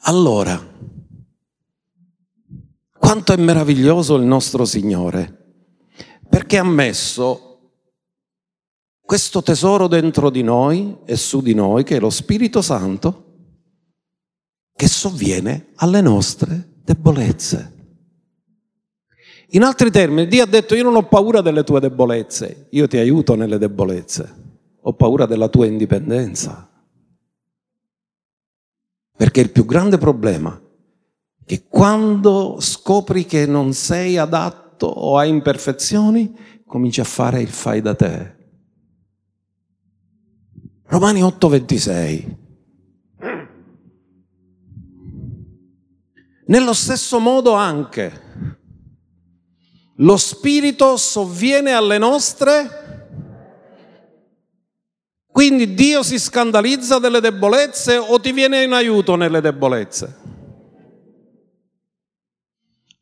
[0.00, 0.74] Allora,
[3.06, 5.54] Quanto è meraviglioso il nostro Signore,
[6.28, 7.45] perché ha messo
[9.06, 13.22] questo tesoro dentro di noi e su di noi, che è lo Spirito Santo,
[14.74, 17.74] che sovviene alle nostre debolezze.
[19.50, 22.96] In altri termini, Dio ha detto io non ho paura delle tue debolezze, io ti
[22.96, 24.34] aiuto nelle debolezze,
[24.80, 26.68] ho paura della tua indipendenza.
[29.16, 30.60] Perché il più grande problema
[31.40, 36.36] è che quando scopri che non sei adatto o hai imperfezioni,
[36.66, 38.35] cominci a fare il fai da te.
[40.86, 42.36] Romani 8:26.
[46.46, 48.24] Nello stesso modo anche
[49.96, 52.84] lo Spirito sovviene alle nostre
[55.36, 60.16] quindi Dio si scandalizza delle debolezze o ti viene in aiuto nelle debolezze?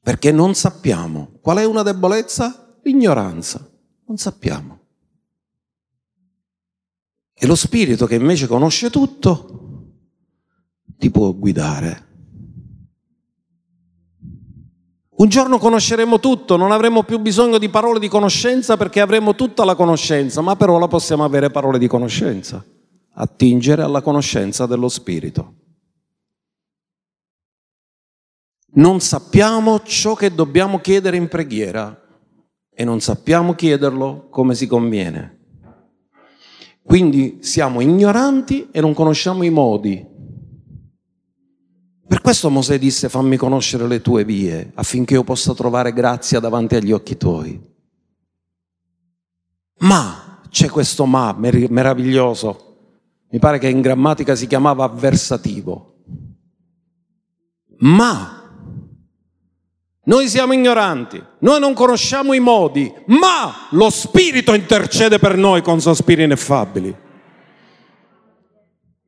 [0.02, 1.38] Perché non sappiamo.
[1.40, 2.76] Qual è una debolezza?
[2.82, 3.64] L'ignoranza.
[4.08, 4.73] Non sappiamo.
[7.34, 9.54] E lo Spirito che invece conosce tutto
[10.96, 12.12] ti può guidare.
[15.16, 19.64] Un giorno conosceremo tutto, non avremo più bisogno di parole di conoscenza perché avremo tutta
[19.64, 22.64] la conoscenza, ma per ora possiamo avere parole di conoscenza,
[23.12, 25.54] attingere alla conoscenza dello Spirito.
[28.76, 31.96] Non sappiamo ciò che dobbiamo chiedere in preghiera
[32.68, 35.43] e non sappiamo chiederlo come si conviene.
[36.84, 40.12] Quindi siamo ignoranti e non conosciamo i modi
[42.06, 46.76] per questo Mosè disse fammi conoscere le tue vie affinché io possa trovare grazia davanti
[46.76, 47.60] agli occhi tuoi.
[49.78, 52.76] Ma c'è questo ma meraviglioso,
[53.30, 55.94] mi pare che in grammatica si chiamava avversativo.
[57.78, 58.43] Ma
[60.06, 65.80] noi siamo ignoranti, noi non conosciamo i modi, ma lo Spirito intercede per noi con
[65.80, 67.02] sospiri ineffabili.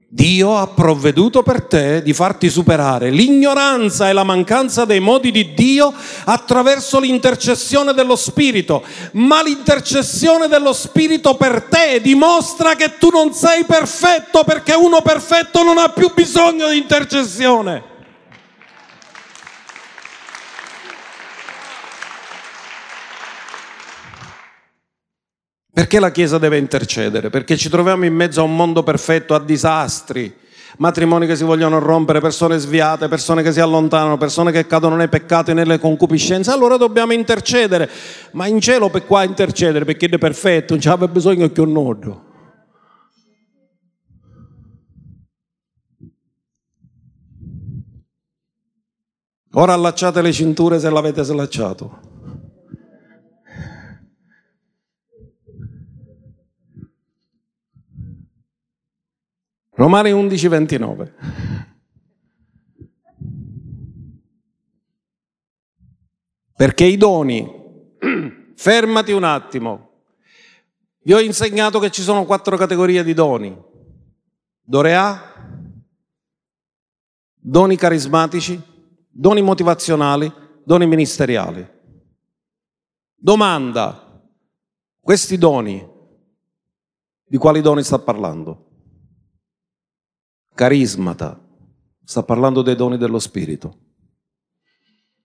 [0.09, 5.53] Dio ha provveduto per te di farti superare l'ignoranza e la mancanza dei modi di
[5.53, 5.93] Dio
[6.25, 8.83] attraverso l'intercessione dello Spirito.
[9.13, 15.63] Ma l'intercessione dello Spirito per te dimostra che tu non sei perfetto perché uno perfetto
[15.63, 17.96] non ha più bisogno di intercessione.
[25.77, 27.29] Perché la Chiesa deve intercedere?
[27.29, 30.35] Perché ci troviamo in mezzo a un mondo perfetto, a disastri,
[30.79, 35.11] matrimoni che si vogliono rompere, persone sviate, persone che si allontanano, persone che cadono nei
[35.11, 36.51] peccati e nelle concupiscenze.
[36.51, 37.91] Allora dobbiamo intercedere.
[38.31, 42.25] Ma in cielo per qua intercedere perché è perfetto, non c'è bisogno che un nodo.
[49.53, 52.16] Ora allacciate le cinture se l'avete slacciato.
[59.77, 61.15] Romani 11, 29.
[66.57, 67.47] Perché i doni,
[68.57, 69.91] fermati un attimo,
[71.03, 73.55] vi ho insegnato che ci sono quattro categorie di doni.
[74.63, 75.71] Dorea,
[77.35, 78.59] doni carismatici,
[79.11, 80.33] doni motivazionali,
[80.65, 81.75] doni ministeriali.
[83.15, 84.23] Domanda,
[85.01, 85.87] questi doni,
[87.27, 88.66] di quali doni sta parlando?
[90.57, 91.39] Carismata,
[92.03, 93.79] sta parlando dei doni dello Spirito.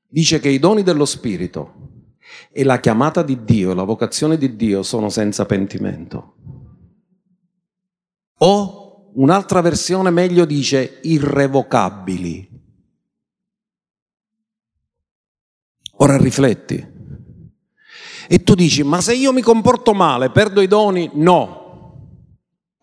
[0.07, 2.09] Dice che i doni dello Spirito
[2.51, 6.35] e la chiamata di Dio, la vocazione di Dio sono senza pentimento.
[8.39, 12.49] O un'altra versione meglio dice irrevocabili.
[15.97, 16.89] Ora rifletti.
[18.27, 21.09] E tu dici, ma se io mi comporto male, perdo i doni?
[21.13, 22.19] No,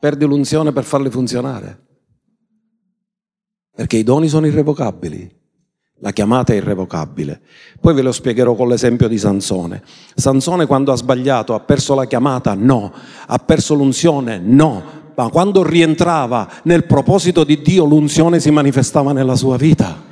[0.00, 1.87] perdi l'unzione per farli funzionare
[3.78, 5.32] perché i doni sono irrevocabili.
[6.00, 7.40] La chiamata è irrevocabile.
[7.80, 9.84] Poi ve lo spiegherò con l'esempio di Sansone.
[10.16, 12.54] Sansone quando ha sbagliato ha perso la chiamata?
[12.54, 12.92] No.
[13.28, 14.40] Ha perso l'unzione?
[14.40, 15.12] No.
[15.14, 20.02] Ma quando rientrava nel proposito di Dio l'unzione si manifestava nella sua vita.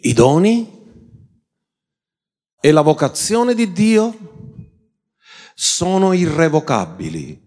[0.00, 0.98] I doni
[2.60, 4.16] e la vocazione di Dio
[5.54, 7.42] sono irrevocabili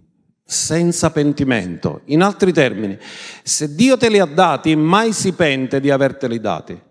[0.49, 2.01] senza pentimento.
[2.05, 2.97] In altri termini,
[3.43, 6.81] se Dio te li ha dati, mai si pente di averteli dati.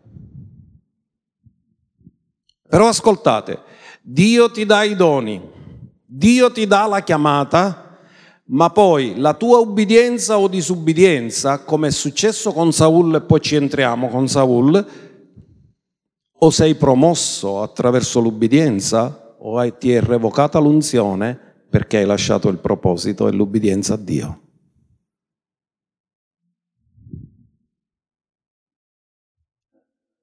[2.68, 3.58] Però ascoltate,
[4.02, 5.40] Dio ti dà i doni,
[6.04, 7.98] Dio ti dà la chiamata,
[8.48, 13.54] ma poi la tua ubbidienza o disubbidienza, come è successo con Saul e poi ci
[13.54, 14.86] entriamo con Saul,
[16.38, 23.28] o sei promosso attraverso l'ubbidienza o ti è revocata l'unzione perché hai lasciato il proposito
[23.28, 24.40] e l'ubbidienza a Dio.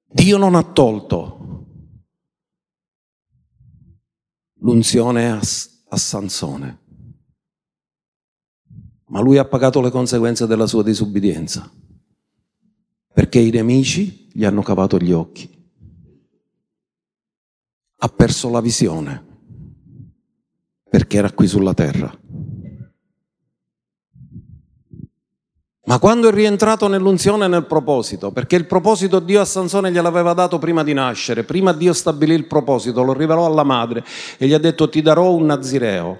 [0.06, 1.66] Dio non ha tolto
[4.60, 5.40] l'unzione a,
[5.88, 6.78] a Sansone,
[9.06, 11.70] ma lui ha pagato le conseguenze della sua disubbidienza,
[13.12, 15.50] perché i nemici gli hanno cavato gli occhi,
[17.96, 19.23] ha perso la visione,
[20.94, 22.16] perché era qui sulla terra.
[25.86, 30.34] Ma quando è rientrato nell'unzione e nel proposito, perché il proposito Dio a Sansone gliel'aveva
[30.34, 34.04] dato prima di nascere, prima Dio stabilì il proposito, lo rivelò alla madre
[34.38, 36.18] e gli ha detto ti darò un nazireo,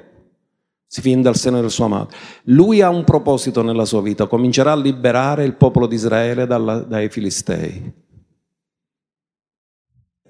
[0.89, 2.17] si fin dal seno della sua madre.
[2.47, 6.79] Lui ha un proposito nella sua vita, comincerà a liberare il popolo di Israele dalla,
[6.79, 8.04] dai Filistei.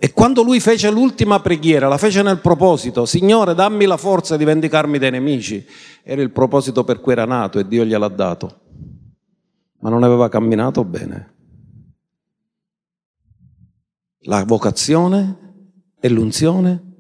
[0.05, 4.45] E quando lui fece l'ultima preghiera, la fece nel proposito, Signore dammi la forza di
[4.45, 5.65] vendicarmi dai nemici,
[6.03, 8.63] era il proposito per cui era nato e Dio gliel'ha dato
[9.85, 11.33] ma non aveva camminato bene.
[14.21, 16.93] La vocazione e l'unzione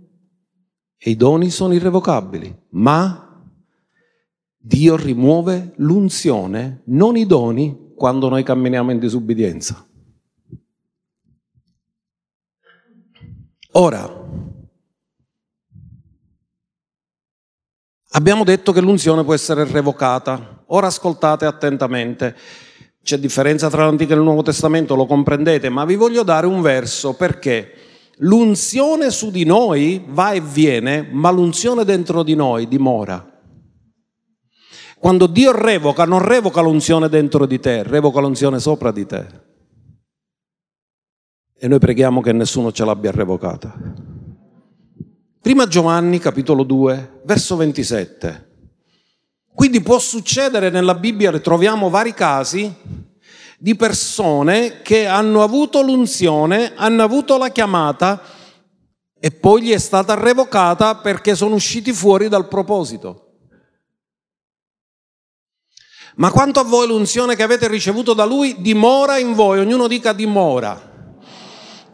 [0.98, 3.42] e i doni sono irrevocabili, ma
[4.58, 9.86] Dio rimuove l'unzione, non i doni, quando noi camminiamo in disubbidienza.
[13.76, 14.08] Ora,
[18.10, 20.62] abbiamo detto che l'unzione può essere revocata.
[20.66, 22.36] Ora ascoltate attentamente.
[23.02, 26.62] C'è differenza tra l'Antico e il Nuovo Testamento, lo comprendete, ma vi voglio dare un
[26.62, 27.72] verso perché
[28.18, 33.28] l'unzione su di noi va e viene, ma l'unzione dentro di noi dimora.
[35.00, 39.52] Quando Dio revoca, non revoca l'unzione dentro di te, revoca l'unzione sopra di te.
[41.56, 43.74] E noi preghiamo che nessuno ce l'abbia revocata.
[45.40, 48.52] Prima Giovanni, capitolo 2, verso 27.
[49.54, 52.74] Quindi può succedere nella Bibbia, troviamo vari casi
[53.58, 58.20] di persone che hanno avuto l'unzione, hanno avuto la chiamata
[59.18, 63.20] e poi gli è stata revocata perché sono usciti fuori dal proposito.
[66.16, 70.12] Ma quanto a voi l'unzione che avete ricevuto da lui dimora in voi, ognuno dica
[70.12, 70.92] dimora.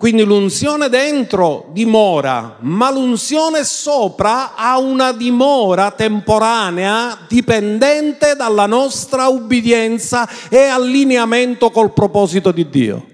[0.01, 10.26] Quindi l'unzione dentro dimora, ma l'unzione sopra ha una dimora temporanea dipendente dalla nostra ubbidienza
[10.48, 13.09] e allineamento col proposito di Dio.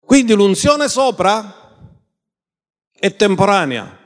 [0.00, 1.54] Quindi l'unzione sopra
[2.90, 3.96] è temporanea,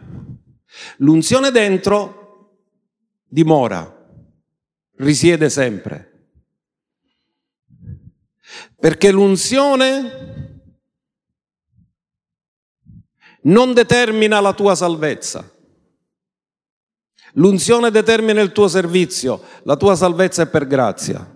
[0.98, 2.59] l'unzione dentro
[3.26, 3.90] dimora,
[4.96, 6.11] risiede sempre.
[8.78, 10.60] Perché l'unzione
[13.42, 15.50] non determina la tua salvezza.
[17.34, 21.34] L'unzione determina il tuo servizio, la tua salvezza è per grazia.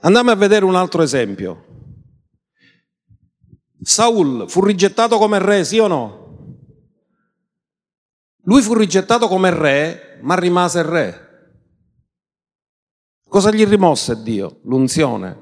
[0.00, 1.64] Andiamo a vedere un altro esempio.
[3.80, 6.22] Saul fu rigettato come re, sì o no?
[8.42, 11.23] Lui fu rigettato come re, ma rimase re.
[13.34, 14.60] Cosa gli rimosse Dio?
[14.62, 15.36] L'unzione.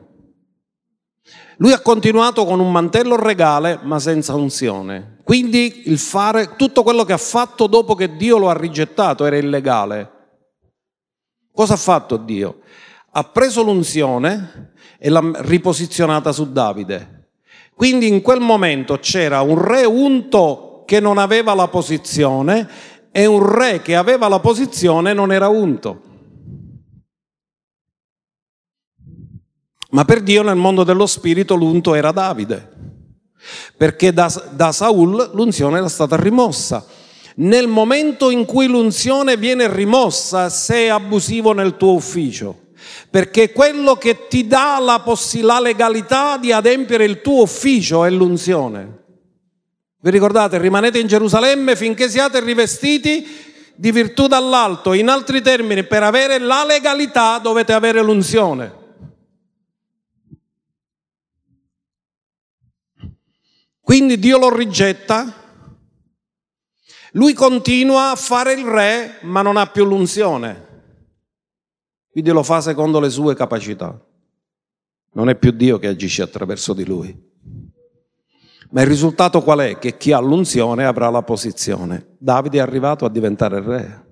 [1.59, 5.19] Lui ha continuato con un mantello regale ma senza unzione.
[5.23, 9.37] Quindi il fare tutto quello che ha fatto dopo che Dio lo ha rigettato era
[9.37, 10.11] illegale.
[11.53, 12.61] Cosa ha fatto Dio?
[13.11, 17.29] Ha preso l'unzione e l'ha riposizionata su Davide.
[17.75, 22.67] Quindi in quel momento c'era un re unto che non aveva la posizione
[23.13, 26.12] e un re che aveva la posizione non era unto.
[29.93, 32.67] Ma per Dio nel mondo dello spirito l'unto era Davide,
[33.77, 36.87] perché da, da Saul l'unzione era stata rimossa.
[37.37, 42.69] Nel momento in cui l'unzione viene rimossa, sei abusivo nel tuo ufficio,
[43.11, 48.11] perché quello che ti dà la, poss- la legalità di adempiere il tuo ufficio è
[48.11, 49.01] l'unzione.
[50.01, 53.27] Vi ricordate, rimanete in Gerusalemme finché siate rivestiti
[53.75, 54.95] di virtù dall'alto.
[54.95, 58.81] In altri termini, per avere la legalità dovete avere l'unzione.
[63.83, 65.35] Quindi Dio lo rigetta,
[67.13, 70.71] lui continua a fare il re ma non ha più l'unzione,
[72.11, 74.01] quindi lo fa secondo le sue capacità.
[75.15, 77.31] Non è più Dio che agisce attraverso di lui.
[78.71, 79.79] Ma il risultato qual è?
[79.79, 82.17] Che chi ha l'unzione avrà la posizione.
[82.19, 84.07] Davide è arrivato a diventare re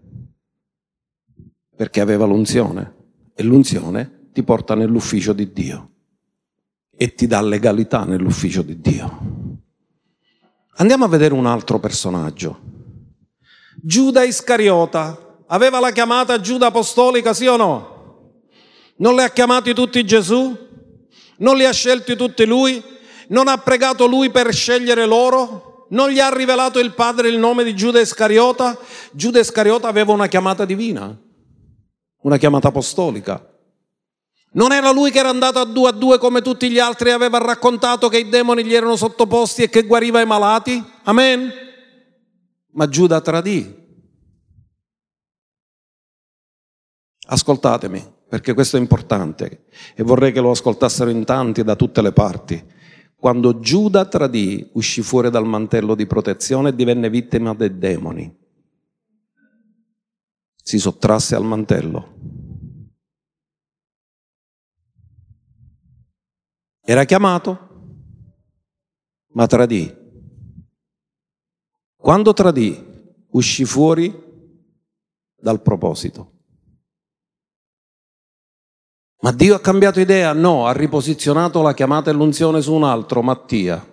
[1.80, 2.94] perché aveva l'unzione
[3.34, 5.90] e l'unzione ti porta nell'ufficio di Dio
[6.94, 9.39] e ti dà legalità nell'ufficio di Dio.
[10.80, 12.58] Andiamo a vedere un altro personaggio.
[13.82, 18.42] Giuda Iscariota aveva la chiamata Giuda apostolica, sì o no?
[18.96, 20.56] Non le ha chiamati tutti Gesù?
[21.36, 22.82] Non li ha scelti tutti lui?
[23.28, 25.86] Non ha pregato lui per scegliere loro?
[25.90, 28.78] Non gli ha rivelato il Padre il nome di Giuda Iscariota?
[29.12, 31.14] Giuda Iscariota aveva una chiamata divina,
[32.22, 33.46] una chiamata apostolica.
[34.52, 37.12] Non era lui che era andato a due a due come tutti gli altri e
[37.12, 40.82] aveva raccontato che i demoni gli erano sottoposti e che guariva i malati?
[41.04, 41.52] Amen?
[42.72, 43.78] Ma Giuda tradì.
[47.26, 52.10] Ascoltatemi, perché questo è importante e vorrei che lo ascoltassero in tanti da tutte le
[52.10, 52.64] parti.
[53.14, 58.36] Quando Giuda tradì, uscì fuori dal mantello di protezione e divenne vittima dei demoni.
[60.56, 62.39] Si sottrasse al mantello.
[66.82, 67.68] Era chiamato,
[69.32, 69.96] ma tradì.
[71.96, 74.12] Quando tradì, uscì fuori
[75.36, 76.38] dal proposito.
[79.22, 80.32] Ma Dio ha cambiato idea?
[80.32, 83.86] No, ha riposizionato la chiamata e l'unzione su un altro, Mattia.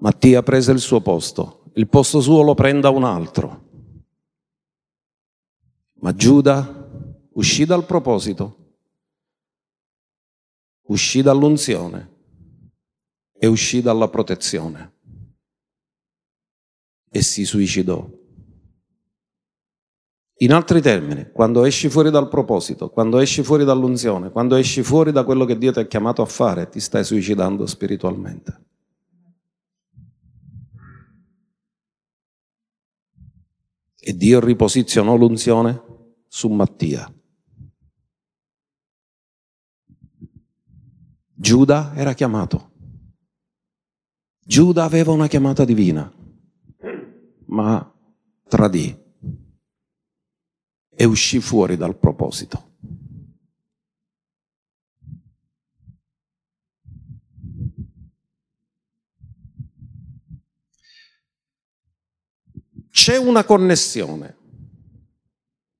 [0.00, 3.68] Mattia prese il suo posto, il posto suo lo prenda un altro.
[6.00, 6.88] Ma Giuda
[7.34, 8.59] uscì dal proposito,
[10.90, 12.18] uscì dall'unzione
[13.32, 14.92] e uscì dalla protezione
[17.10, 18.08] e si suicidò.
[20.42, 25.12] In altri termini, quando esci fuori dal proposito, quando esci fuori dall'unzione, quando esci fuori
[25.12, 28.64] da quello che Dio ti ha chiamato a fare, ti stai suicidando spiritualmente.
[33.98, 35.82] E Dio riposizionò l'unzione
[36.26, 37.12] su Mattia.
[41.40, 42.70] Giuda era chiamato.
[44.44, 46.12] Giuda aveva una chiamata divina,
[47.46, 47.94] ma
[48.46, 48.94] tradì
[50.90, 52.74] e uscì fuori dal proposito.
[62.90, 64.36] C'è una connessione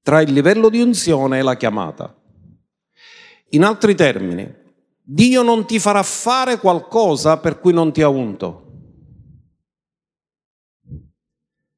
[0.00, 2.18] tra il livello di unzione e la chiamata.
[3.50, 4.59] In altri termini,
[5.12, 8.66] Dio non ti farà fare qualcosa per cui non ti ha unto.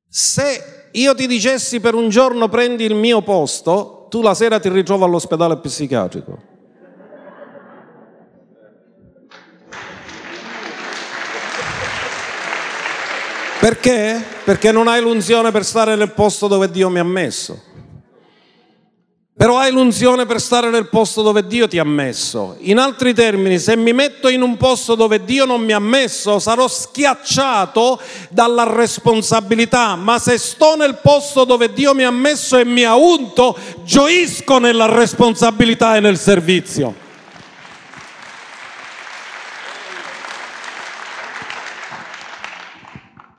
[0.07, 4.69] Se io ti dicessi per un giorno prendi il mio posto, tu la sera ti
[4.69, 6.43] ritrovi all'ospedale psichiatrico.
[13.59, 14.23] Perché?
[14.45, 17.72] Perché non hai l'unzione per stare nel posto dove Dio mi ha messo.
[19.35, 22.57] Però hai l'unzione per stare nel posto dove Dio ti ha messo.
[22.61, 26.39] In altri termini, se mi metto in un posto dove Dio non mi ha messo,
[26.39, 29.97] sarò schiacciato dalla responsabilità.
[29.97, 34.59] Ma se sto nel posto dove Dio mi ha messo e mi ha unto, gioisco
[34.59, 36.95] nella responsabilità e nel servizio.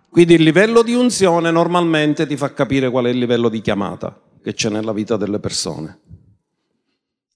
[0.10, 4.16] Quindi il livello di unzione normalmente ti fa capire qual è il livello di chiamata
[4.44, 6.00] che c'è nella vita delle persone.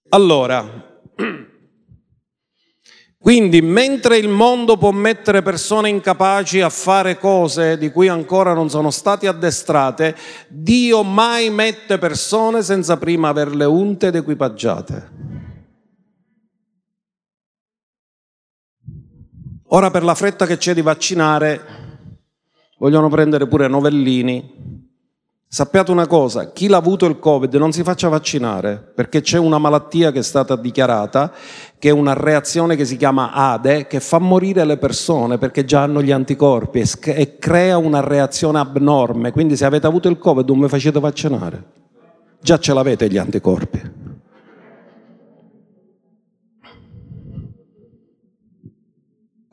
[0.10, 1.00] Allora,
[3.18, 8.70] quindi mentre il mondo può mettere persone incapaci a fare cose di cui ancora non
[8.70, 10.16] sono state addestrate,
[10.50, 15.16] Dio mai mette persone senza prima averle unte ed equipaggiate.
[19.70, 21.62] Ora per la fretta che c'è di vaccinare,
[22.78, 24.87] vogliono prendere pure novellini
[25.50, 29.58] Sappiate una cosa, chi l'ha avuto il Covid non si faccia vaccinare perché c'è una
[29.58, 31.32] malattia che è stata dichiarata,
[31.80, 35.84] che è una reazione che si chiama ADE, che fa morire le persone perché già
[35.84, 39.32] hanno gli anticorpi e, crea una reazione abnorme.
[39.32, 41.64] Quindi se avete avuto il Covid non vi facete vaccinare.
[42.42, 43.97] Già ce l'avete gli anticorpi.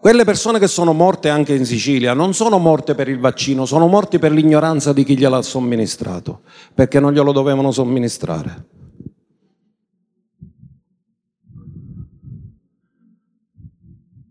[0.05, 3.87] Quelle persone che sono morte anche in Sicilia non sono morte per il vaccino, sono
[3.87, 6.43] morti per l'ignoranza di chi gliel'ha somministrato,
[6.75, 8.67] perché non glielo dovevano somministrare.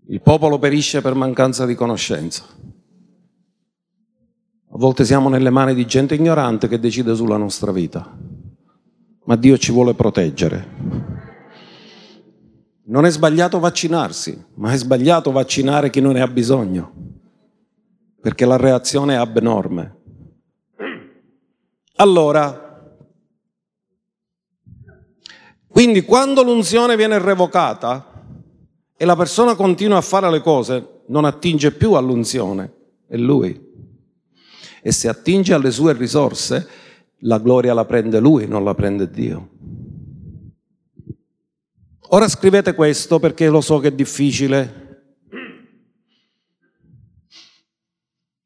[0.10, 2.44] Il popolo perisce per mancanza di conoscenza.
[2.44, 8.16] A volte siamo nelle mani di gente ignorante che decide sulla nostra vita,
[9.24, 11.13] ma Dio ci vuole proteggere.
[12.86, 16.94] Non è sbagliato vaccinarsi, ma è sbagliato vaccinare chi non ne ha bisogno,
[18.20, 19.98] perché la reazione è abnorme.
[21.96, 22.92] Allora,
[25.68, 28.26] quindi quando l'unzione viene revocata
[28.98, 32.74] e la persona continua a fare le cose, non attinge più all'unzione,
[33.08, 33.72] è lui.
[34.82, 36.68] E se attinge alle sue risorse,
[37.20, 39.50] la gloria la prende lui, non la prende Dio.
[42.14, 45.16] Ora scrivete questo perché lo so che è difficile,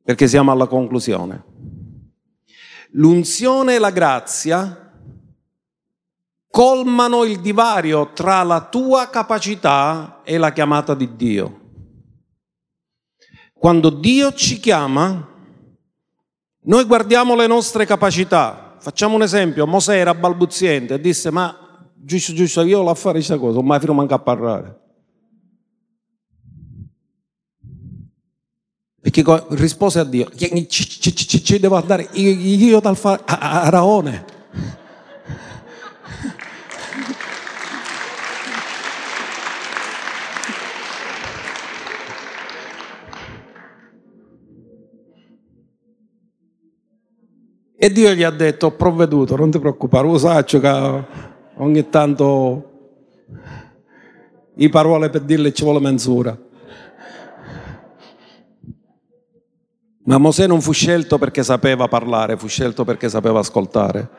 [0.01, 1.43] perché siamo alla conclusione.
[2.91, 4.93] L'unzione e la grazia
[6.49, 11.59] colmano il divario tra la tua capacità e la chiamata di Dio.
[13.51, 15.27] Quando Dio ci chiama,
[16.61, 18.77] noi guardiamo le nostre capacità.
[18.79, 21.66] Facciamo un esempio, Mosè era balbuziente e disse ma
[21.99, 24.85] giusto, giusto, io la fare questa cosa, mai fino manca a parlare.
[28.99, 30.29] Perché rispose a Dio,
[30.67, 34.25] ci, devo andare, io dal fare a, Raone.
[47.79, 51.26] E Dio gli ha detto, ho provveduto, non ti preoccupare, lo saccio che
[51.57, 52.71] ogni tanto
[54.55, 56.37] i parole per dirle ci vuole mensura.
[60.05, 64.09] Ma Mosè non fu scelto perché sapeva parlare, fu scelto perché sapeva ascoltare.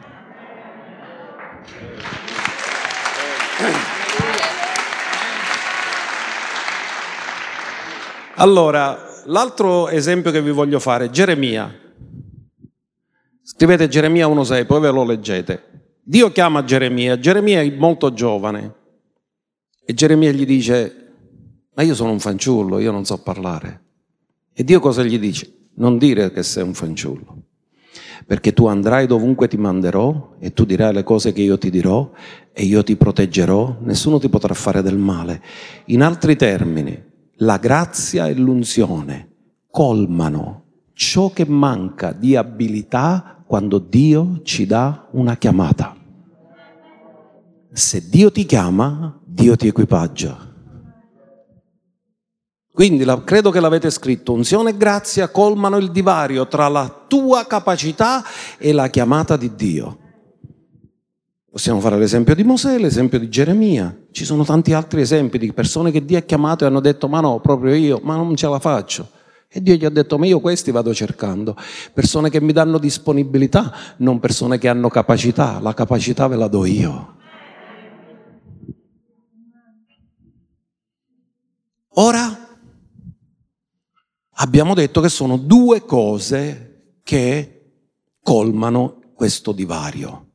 [8.34, 11.74] Allora, l'altro esempio che vi voglio fare Geremia.
[13.42, 15.77] Scrivete Geremia 1.6, poi ve lo leggete.
[16.08, 18.74] Dio chiama Geremia, Geremia è molto giovane
[19.84, 21.12] e Geremia gli dice,
[21.74, 23.82] ma io sono un fanciullo, io non so parlare.
[24.54, 25.68] E Dio cosa gli dice?
[25.74, 27.42] Non dire che sei un fanciullo,
[28.24, 32.10] perché tu andrai dovunque ti manderò e tu dirai le cose che io ti dirò
[32.54, 35.42] e io ti proteggerò, nessuno ti potrà fare del male.
[35.88, 36.98] In altri termini,
[37.40, 39.28] la grazia e l'unzione
[39.70, 40.62] colmano
[40.94, 45.96] ciò che manca di abilità quando Dio ci dà una chiamata
[47.78, 50.46] se Dio ti chiama, Dio ti equipaggia.
[52.72, 57.46] Quindi la, credo che l'avete scritto, unzione e grazia colmano il divario tra la tua
[57.46, 58.22] capacità
[58.56, 59.98] e la chiamata di Dio.
[61.50, 65.90] Possiamo fare l'esempio di Mosè, l'esempio di Geremia, ci sono tanti altri esempi di persone
[65.90, 68.60] che Dio ha chiamato e hanno detto ma no, proprio io, ma non ce la
[68.60, 69.10] faccio.
[69.48, 71.56] E Dio gli ha detto, ma io questi vado cercando,
[71.92, 76.64] persone che mi danno disponibilità, non persone che hanno capacità, la capacità ve la do
[76.66, 77.16] io.
[82.00, 82.58] Ora
[84.34, 87.72] abbiamo detto che sono due cose che
[88.22, 90.26] colmano questo divario.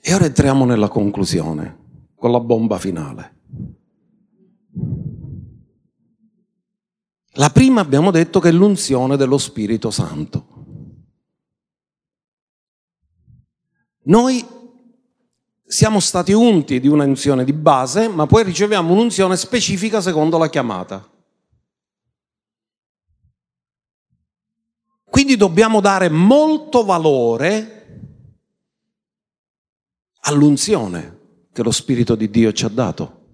[0.00, 3.36] E ora entriamo nella conclusione, con la bomba finale.
[7.32, 10.46] La prima abbiamo detto che è l'unzione dello Spirito Santo.
[14.02, 14.57] Noi
[15.68, 21.06] siamo stati unti di un'unzione di base, ma poi riceviamo un'unzione specifica secondo la chiamata.
[25.04, 28.12] Quindi dobbiamo dare molto valore
[30.20, 31.18] all'unzione
[31.52, 33.26] che lo Spirito di Dio ci ha dato.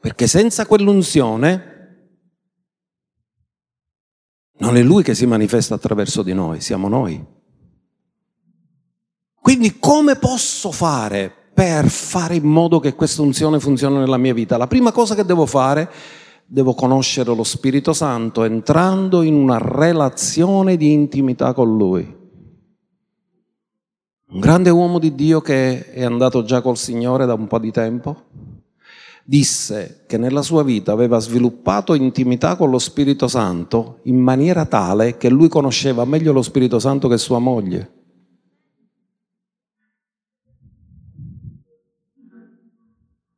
[0.00, 1.74] Perché senza quell'unzione
[4.58, 7.35] non è Lui che si manifesta attraverso di noi, siamo noi.
[9.46, 14.56] Quindi come posso fare per fare in modo che questa unzione funzioni nella mia vita?
[14.56, 15.88] La prima cosa che devo fare,
[16.44, 22.02] devo conoscere lo Spirito Santo entrando in una relazione di intimità con Lui.
[24.30, 27.70] Un grande uomo di Dio che è andato già col Signore da un po' di
[27.70, 28.22] tempo,
[29.24, 35.16] disse che nella sua vita aveva sviluppato intimità con lo Spirito Santo in maniera tale
[35.16, 37.95] che lui conosceva meglio lo Spirito Santo che sua moglie.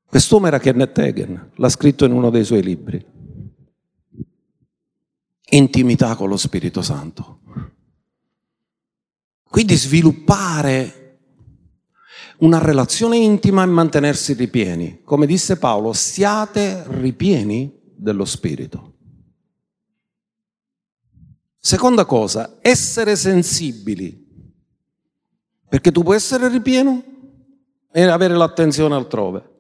[0.08, 3.04] Quest'uomo era Kenneth Hagen, l'ha scritto in uno dei suoi libri.
[5.50, 7.40] Intimità con lo Spirito Santo.
[9.50, 11.18] Quindi sviluppare
[12.38, 15.02] una relazione intima e mantenersi ripieni.
[15.04, 18.94] Come disse Paolo, siate ripieni dello Spirito.
[21.58, 24.26] Seconda cosa, essere sensibili.
[25.68, 27.04] Perché tu puoi essere ripieno
[27.92, 29.56] e avere l'attenzione altrove.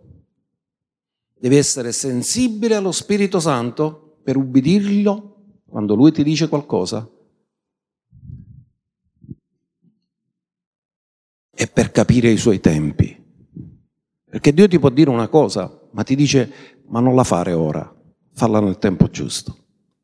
[1.40, 5.36] Devi essere sensibile allo Spirito Santo per ubbidirlo
[5.68, 7.08] quando Lui ti dice qualcosa
[11.50, 13.16] e per capire i suoi tempi.
[14.30, 16.52] Perché Dio ti può dire una cosa, ma ti dice,
[16.88, 17.94] ma non la fare ora,
[18.32, 19.56] falla nel tempo giusto.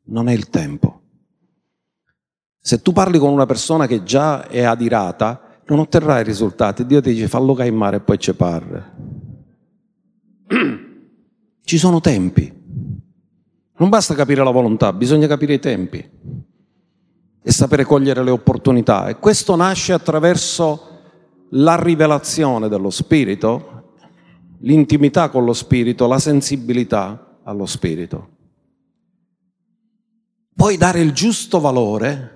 [0.05, 1.01] Non è il tempo.
[2.59, 6.85] Se tu parli con una persona che già è adirata, non otterrai risultati.
[6.85, 8.93] Dio ti dice, fallo caimare e poi ci parla.
[11.65, 12.53] Ci sono tempi.
[13.77, 16.09] Non basta capire la volontà, bisogna capire i tempi
[17.41, 19.07] e sapere cogliere le opportunità.
[19.07, 20.89] E questo nasce attraverso
[21.49, 23.95] la rivelazione dello Spirito,
[24.59, 28.29] l'intimità con lo Spirito, la sensibilità allo Spirito.
[30.55, 32.34] Puoi dare il giusto valore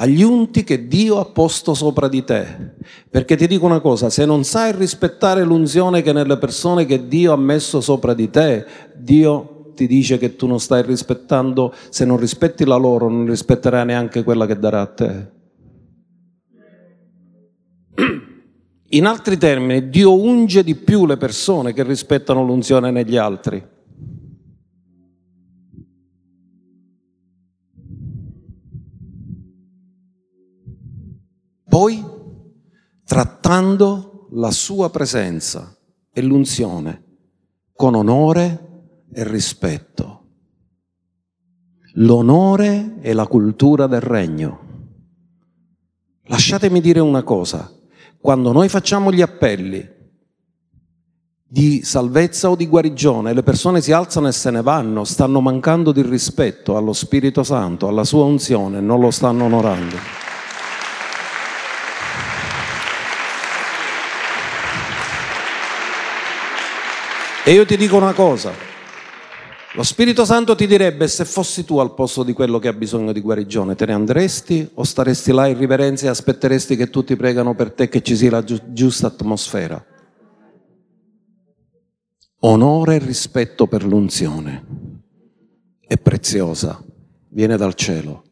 [0.00, 2.74] agli unti che Dio ha posto sopra di te.
[3.10, 7.32] Perché ti dico una cosa, se non sai rispettare l'unzione che nelle persone che Dio
[7.32, 8.64] ha messo sopra di te,
[8.96, 13.86] Dio ti dice che tu non stai rispettando, se non rispetti la loro, non rispetterai
[13.86, 15.30] neanche quella che darà a te.
[18.90, 23.76] In altri termini, Dio unge di più le persone che rispettano l'unzione negli altri.
[31.68, 32.04] Poi,
[33.04, 35.76] trattando la sua presenza
[36.12, 37.04] e l'unzione
[37.74, 38.68] con onore
[39.12, 40.24] e rispetto.
[41.94, 44.66] L'onore è la cultura del regno.
[46.24, 47.72] Lasciatemi dire una cosa,
[48.20, 49.96] quando noi facciamo gli appelli
[51.50, 55.92] di salvezza o di guarigione, le persone si alzano e se ne vanno, stanno mancando
[55.92, 60.27] di rispetto allo Spirito Santo, alla sua unzione, non lo stanno onorando.
[67.48, 68.52] E io ti dico una cosa,
[69.72, 73.10] lo Spirito Santo ti direbbe se fossi tu al posto di quello che ha bisogno
[73.10, 77.54] di guarigione, te ne andresti o staresti là in riverenza e aspetteresti che tutti pregano
[77.54, 79.82] per te che ci sia la gi- giusta atmosfera?
[82.40, 84.66] Onore e rispetto per l'unzione
[85.80, 86.84] è preziosa,
[87.30, 88.24] viene dal cielo,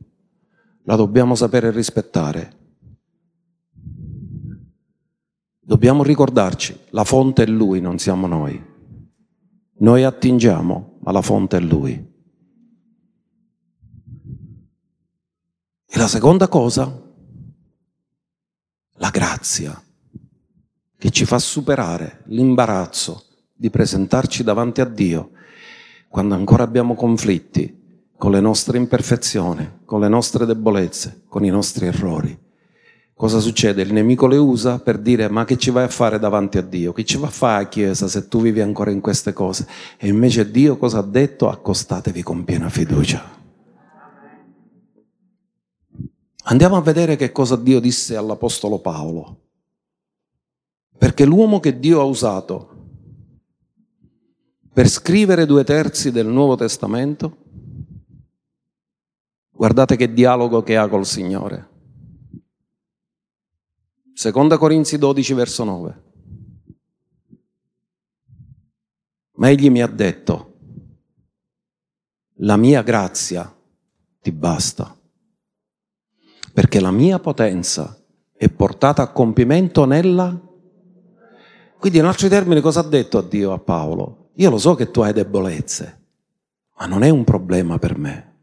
[0.82, 2.52] la dobbiamo sapere rispettare.
[5.58, 8.65] Dobbiamo ricordarci, la fonte è Lui, non siamo noi.
[9.78, 11.92] Noi attingiamo, ma la fonte è Lui.
[15.86, 17.02] E la seconda cosa,
[18.94, 19.82] la grazia,
[20.98, 25.30] che ci fa superare l'imbarazzo di presentarci davanti a Dio
[26.08, 31.86] quando ancora abbiamo conflitti con le nostre imperfezioni, con le nostre debolezze, con i nostri
[31.86, 32.45] errori.
[33.18, 33.80] Cosa succede?
[33.80, 36.92] Il nemico le usa per dire ma che ci vai a fare davanti a Dio?
[36.92, 39.66] Che ci va a fare a Chiesa se tu vivi ancora in queste cose?
[39.96, 41.48] E invece Dio cosa ha detto?
[41.48, 43.24] Accostatevi con piena fiducia.
[46.44, 49.40] Andiamo a vedere che cosa Dio disse all'Apostolo Paolo.
[50.98, 52.74] Perché l'uomo che Dio ha usato
[54.74, 57.34] per scrivere due terzi del Nuovo Testamento,
[59.52, 61.75] guardate che dialogo che ha col Signore.
[64.18, 66.02] Seconda Corinzi 12, verso 9.
[69.32, 70.54] Ma egli mi ha detto,
[72.36, 73.54] la mia grazia
[74.22, 74.98] ti basta,
[76.50, 78.02] perché la mia potenza
[78.32, 80.34] è portata a compimento nella...
[81.78, 84.30] Quindi in altri termini cosa ha detto a Dio a Paolo?
[84.36, 86.04] Io lo so che tu hai debolezze,
[86.78, 88.35] ma non è un problema per me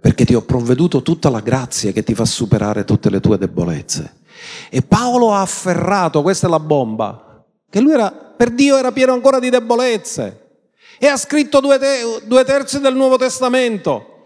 [0.00, 4.16] perché ti ho provveduto tutta la grazia che ti fa superare tutte le tue debolezze.
[4.70, 9.12] E Paolo ha afferrato, questa è la bomba, che lui era, per Dio era pieno
[9.12, 10.46] ancora di debolezze.
[10.98, 14.17] E ha scritto due, te, due terzi del Nuovo Testamento.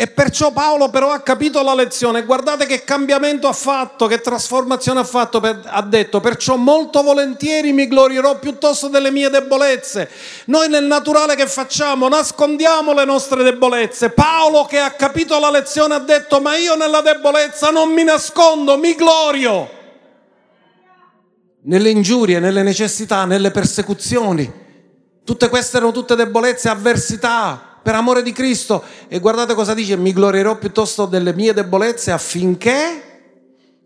[0.00, 2.24] E perciò Paolo però ha capito la lezione.
[2.24, 5.40] Guardate che cambiamento ha fatto, che trasformazione ha fatto.
[5.40, 10.08] Per, ha detto, perciò molto volentieri mi glorierò piuttosto delle mie debolezze.
[10.46, 14.08] Noi nel naturale che facciamo nascondiamo le nostre debolezze.
[14.08, 18.78] Paolo che ha capito la lezione ha detto, ma io nella debolezza non mi nascondo,
[18.78, 19.70] mi glorio.
[21.64, 24.50] Nelle ingiurie, nelle necessità, nelle persecuzioni.
[25.26, 28.82] Tutte queste erano tutte debolezze, avversità per amore di Cristo.
[29.08, 33.08] E guardate cosa dice, mi glorierò piuttosto delle mie debolezze affinché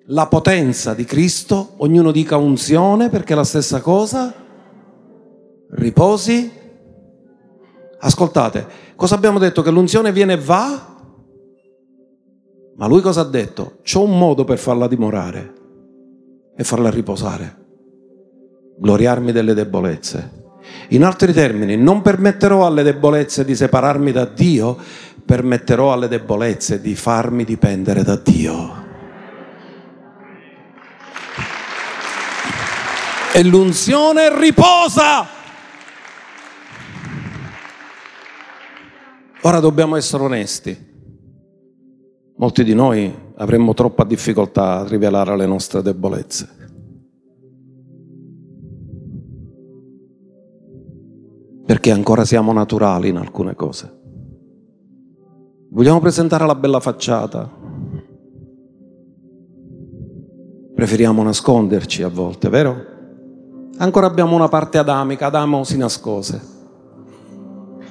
[0.06, 4.32] la potenza di Cristo, ognuno dica unzione perché è la stessa cosa,
[5.70, 6.62] riposi.
[8.00, 8.66] Ascoltate,
[8.96, 9.62] cosa abbiamo detto?
[9.62, 10.92] Che l'unzione viene e va?
[12.76, 13.78] Ma lui cosa ha detto?
[13.82, 15.54] C'ho un modo per farla dimorare
[16.56, 17.62] e farla riposare.
[18.76, 20.43] gloriarmi delle debolezze.
[20.88, 24.76] In altri termini, non permetterò alle debolezze di separarmi da Dio,
[25.24, 28.82] permetterò alle debolezze di farmi dipendere da Dio.
[33.32, 35.26] E l'unzione riposa.
[39.40, 40.92] Ora dobbiamo essere onesti.
[42.36, 46.63] Molti di noi avremmo troppa difficoltà a rivelare le nostre debolezze.
[51.74, 53.92] Perché ancora siamo naturali in alcune cose.
[55.70, 57.50] Vogliamo presentare la bella facciata.
[60.72, 62.76] Preferiamo nasconderci a volte, vero?
[63.78, 66.40] Ancora abbiamo una parte adamica, Adamo si nascose.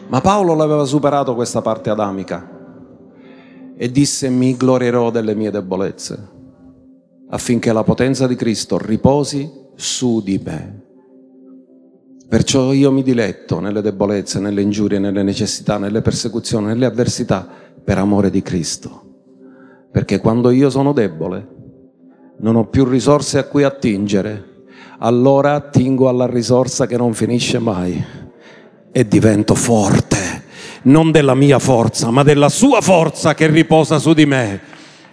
[0.07, 2.49] Ma Paolo l'aveva superato questa parte adamica
[3.75, 6.29] e disse mi glorierò delle mie debolezze
[7.31, 10.82] affinché la potenza di Cristo riposi su di me.
[12.27, 17.47] Perciò io mi diletto nelle debolezze, nelle ingiurie, nelle necessità, nelle persecuzioni, nelle avversità
[17.83, 19.01] per amore di Cristo.
[19.91, 21.47] Perché quando io sono debole,
[22.39, 24.65] non ho più risorse a cui attingere,
[24.99, 28.03] allora attingo alla risorsa che non finisce mai
[28.91, 30.41] e divento forte
[30.83, 34.61] non della mia forza, ma della sua forza che riposa su di me,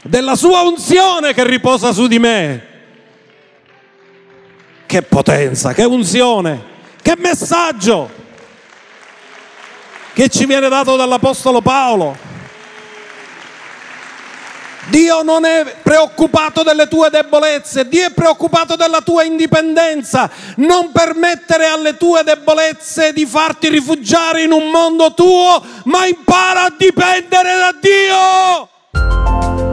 [0.02, 2.68] della sua unzione che riposa su di me.
[4.86, 6.69] Che potenza, che unzione,
[7.02, 8.10] che messaggio
[10.12, 12.28] che ci viene dato dall'Apostolo Paolo.
[14.88, 20.28] Dio non è preoccupato delle tue debolezze, Dio è preoccupato della tua indipendenza.
[20.56, 26.74] Non permettere alle tue debolezze di farti rifugiare in un mondo tuo, ma impara a
[26.76, 29.69] dipendere da Dio.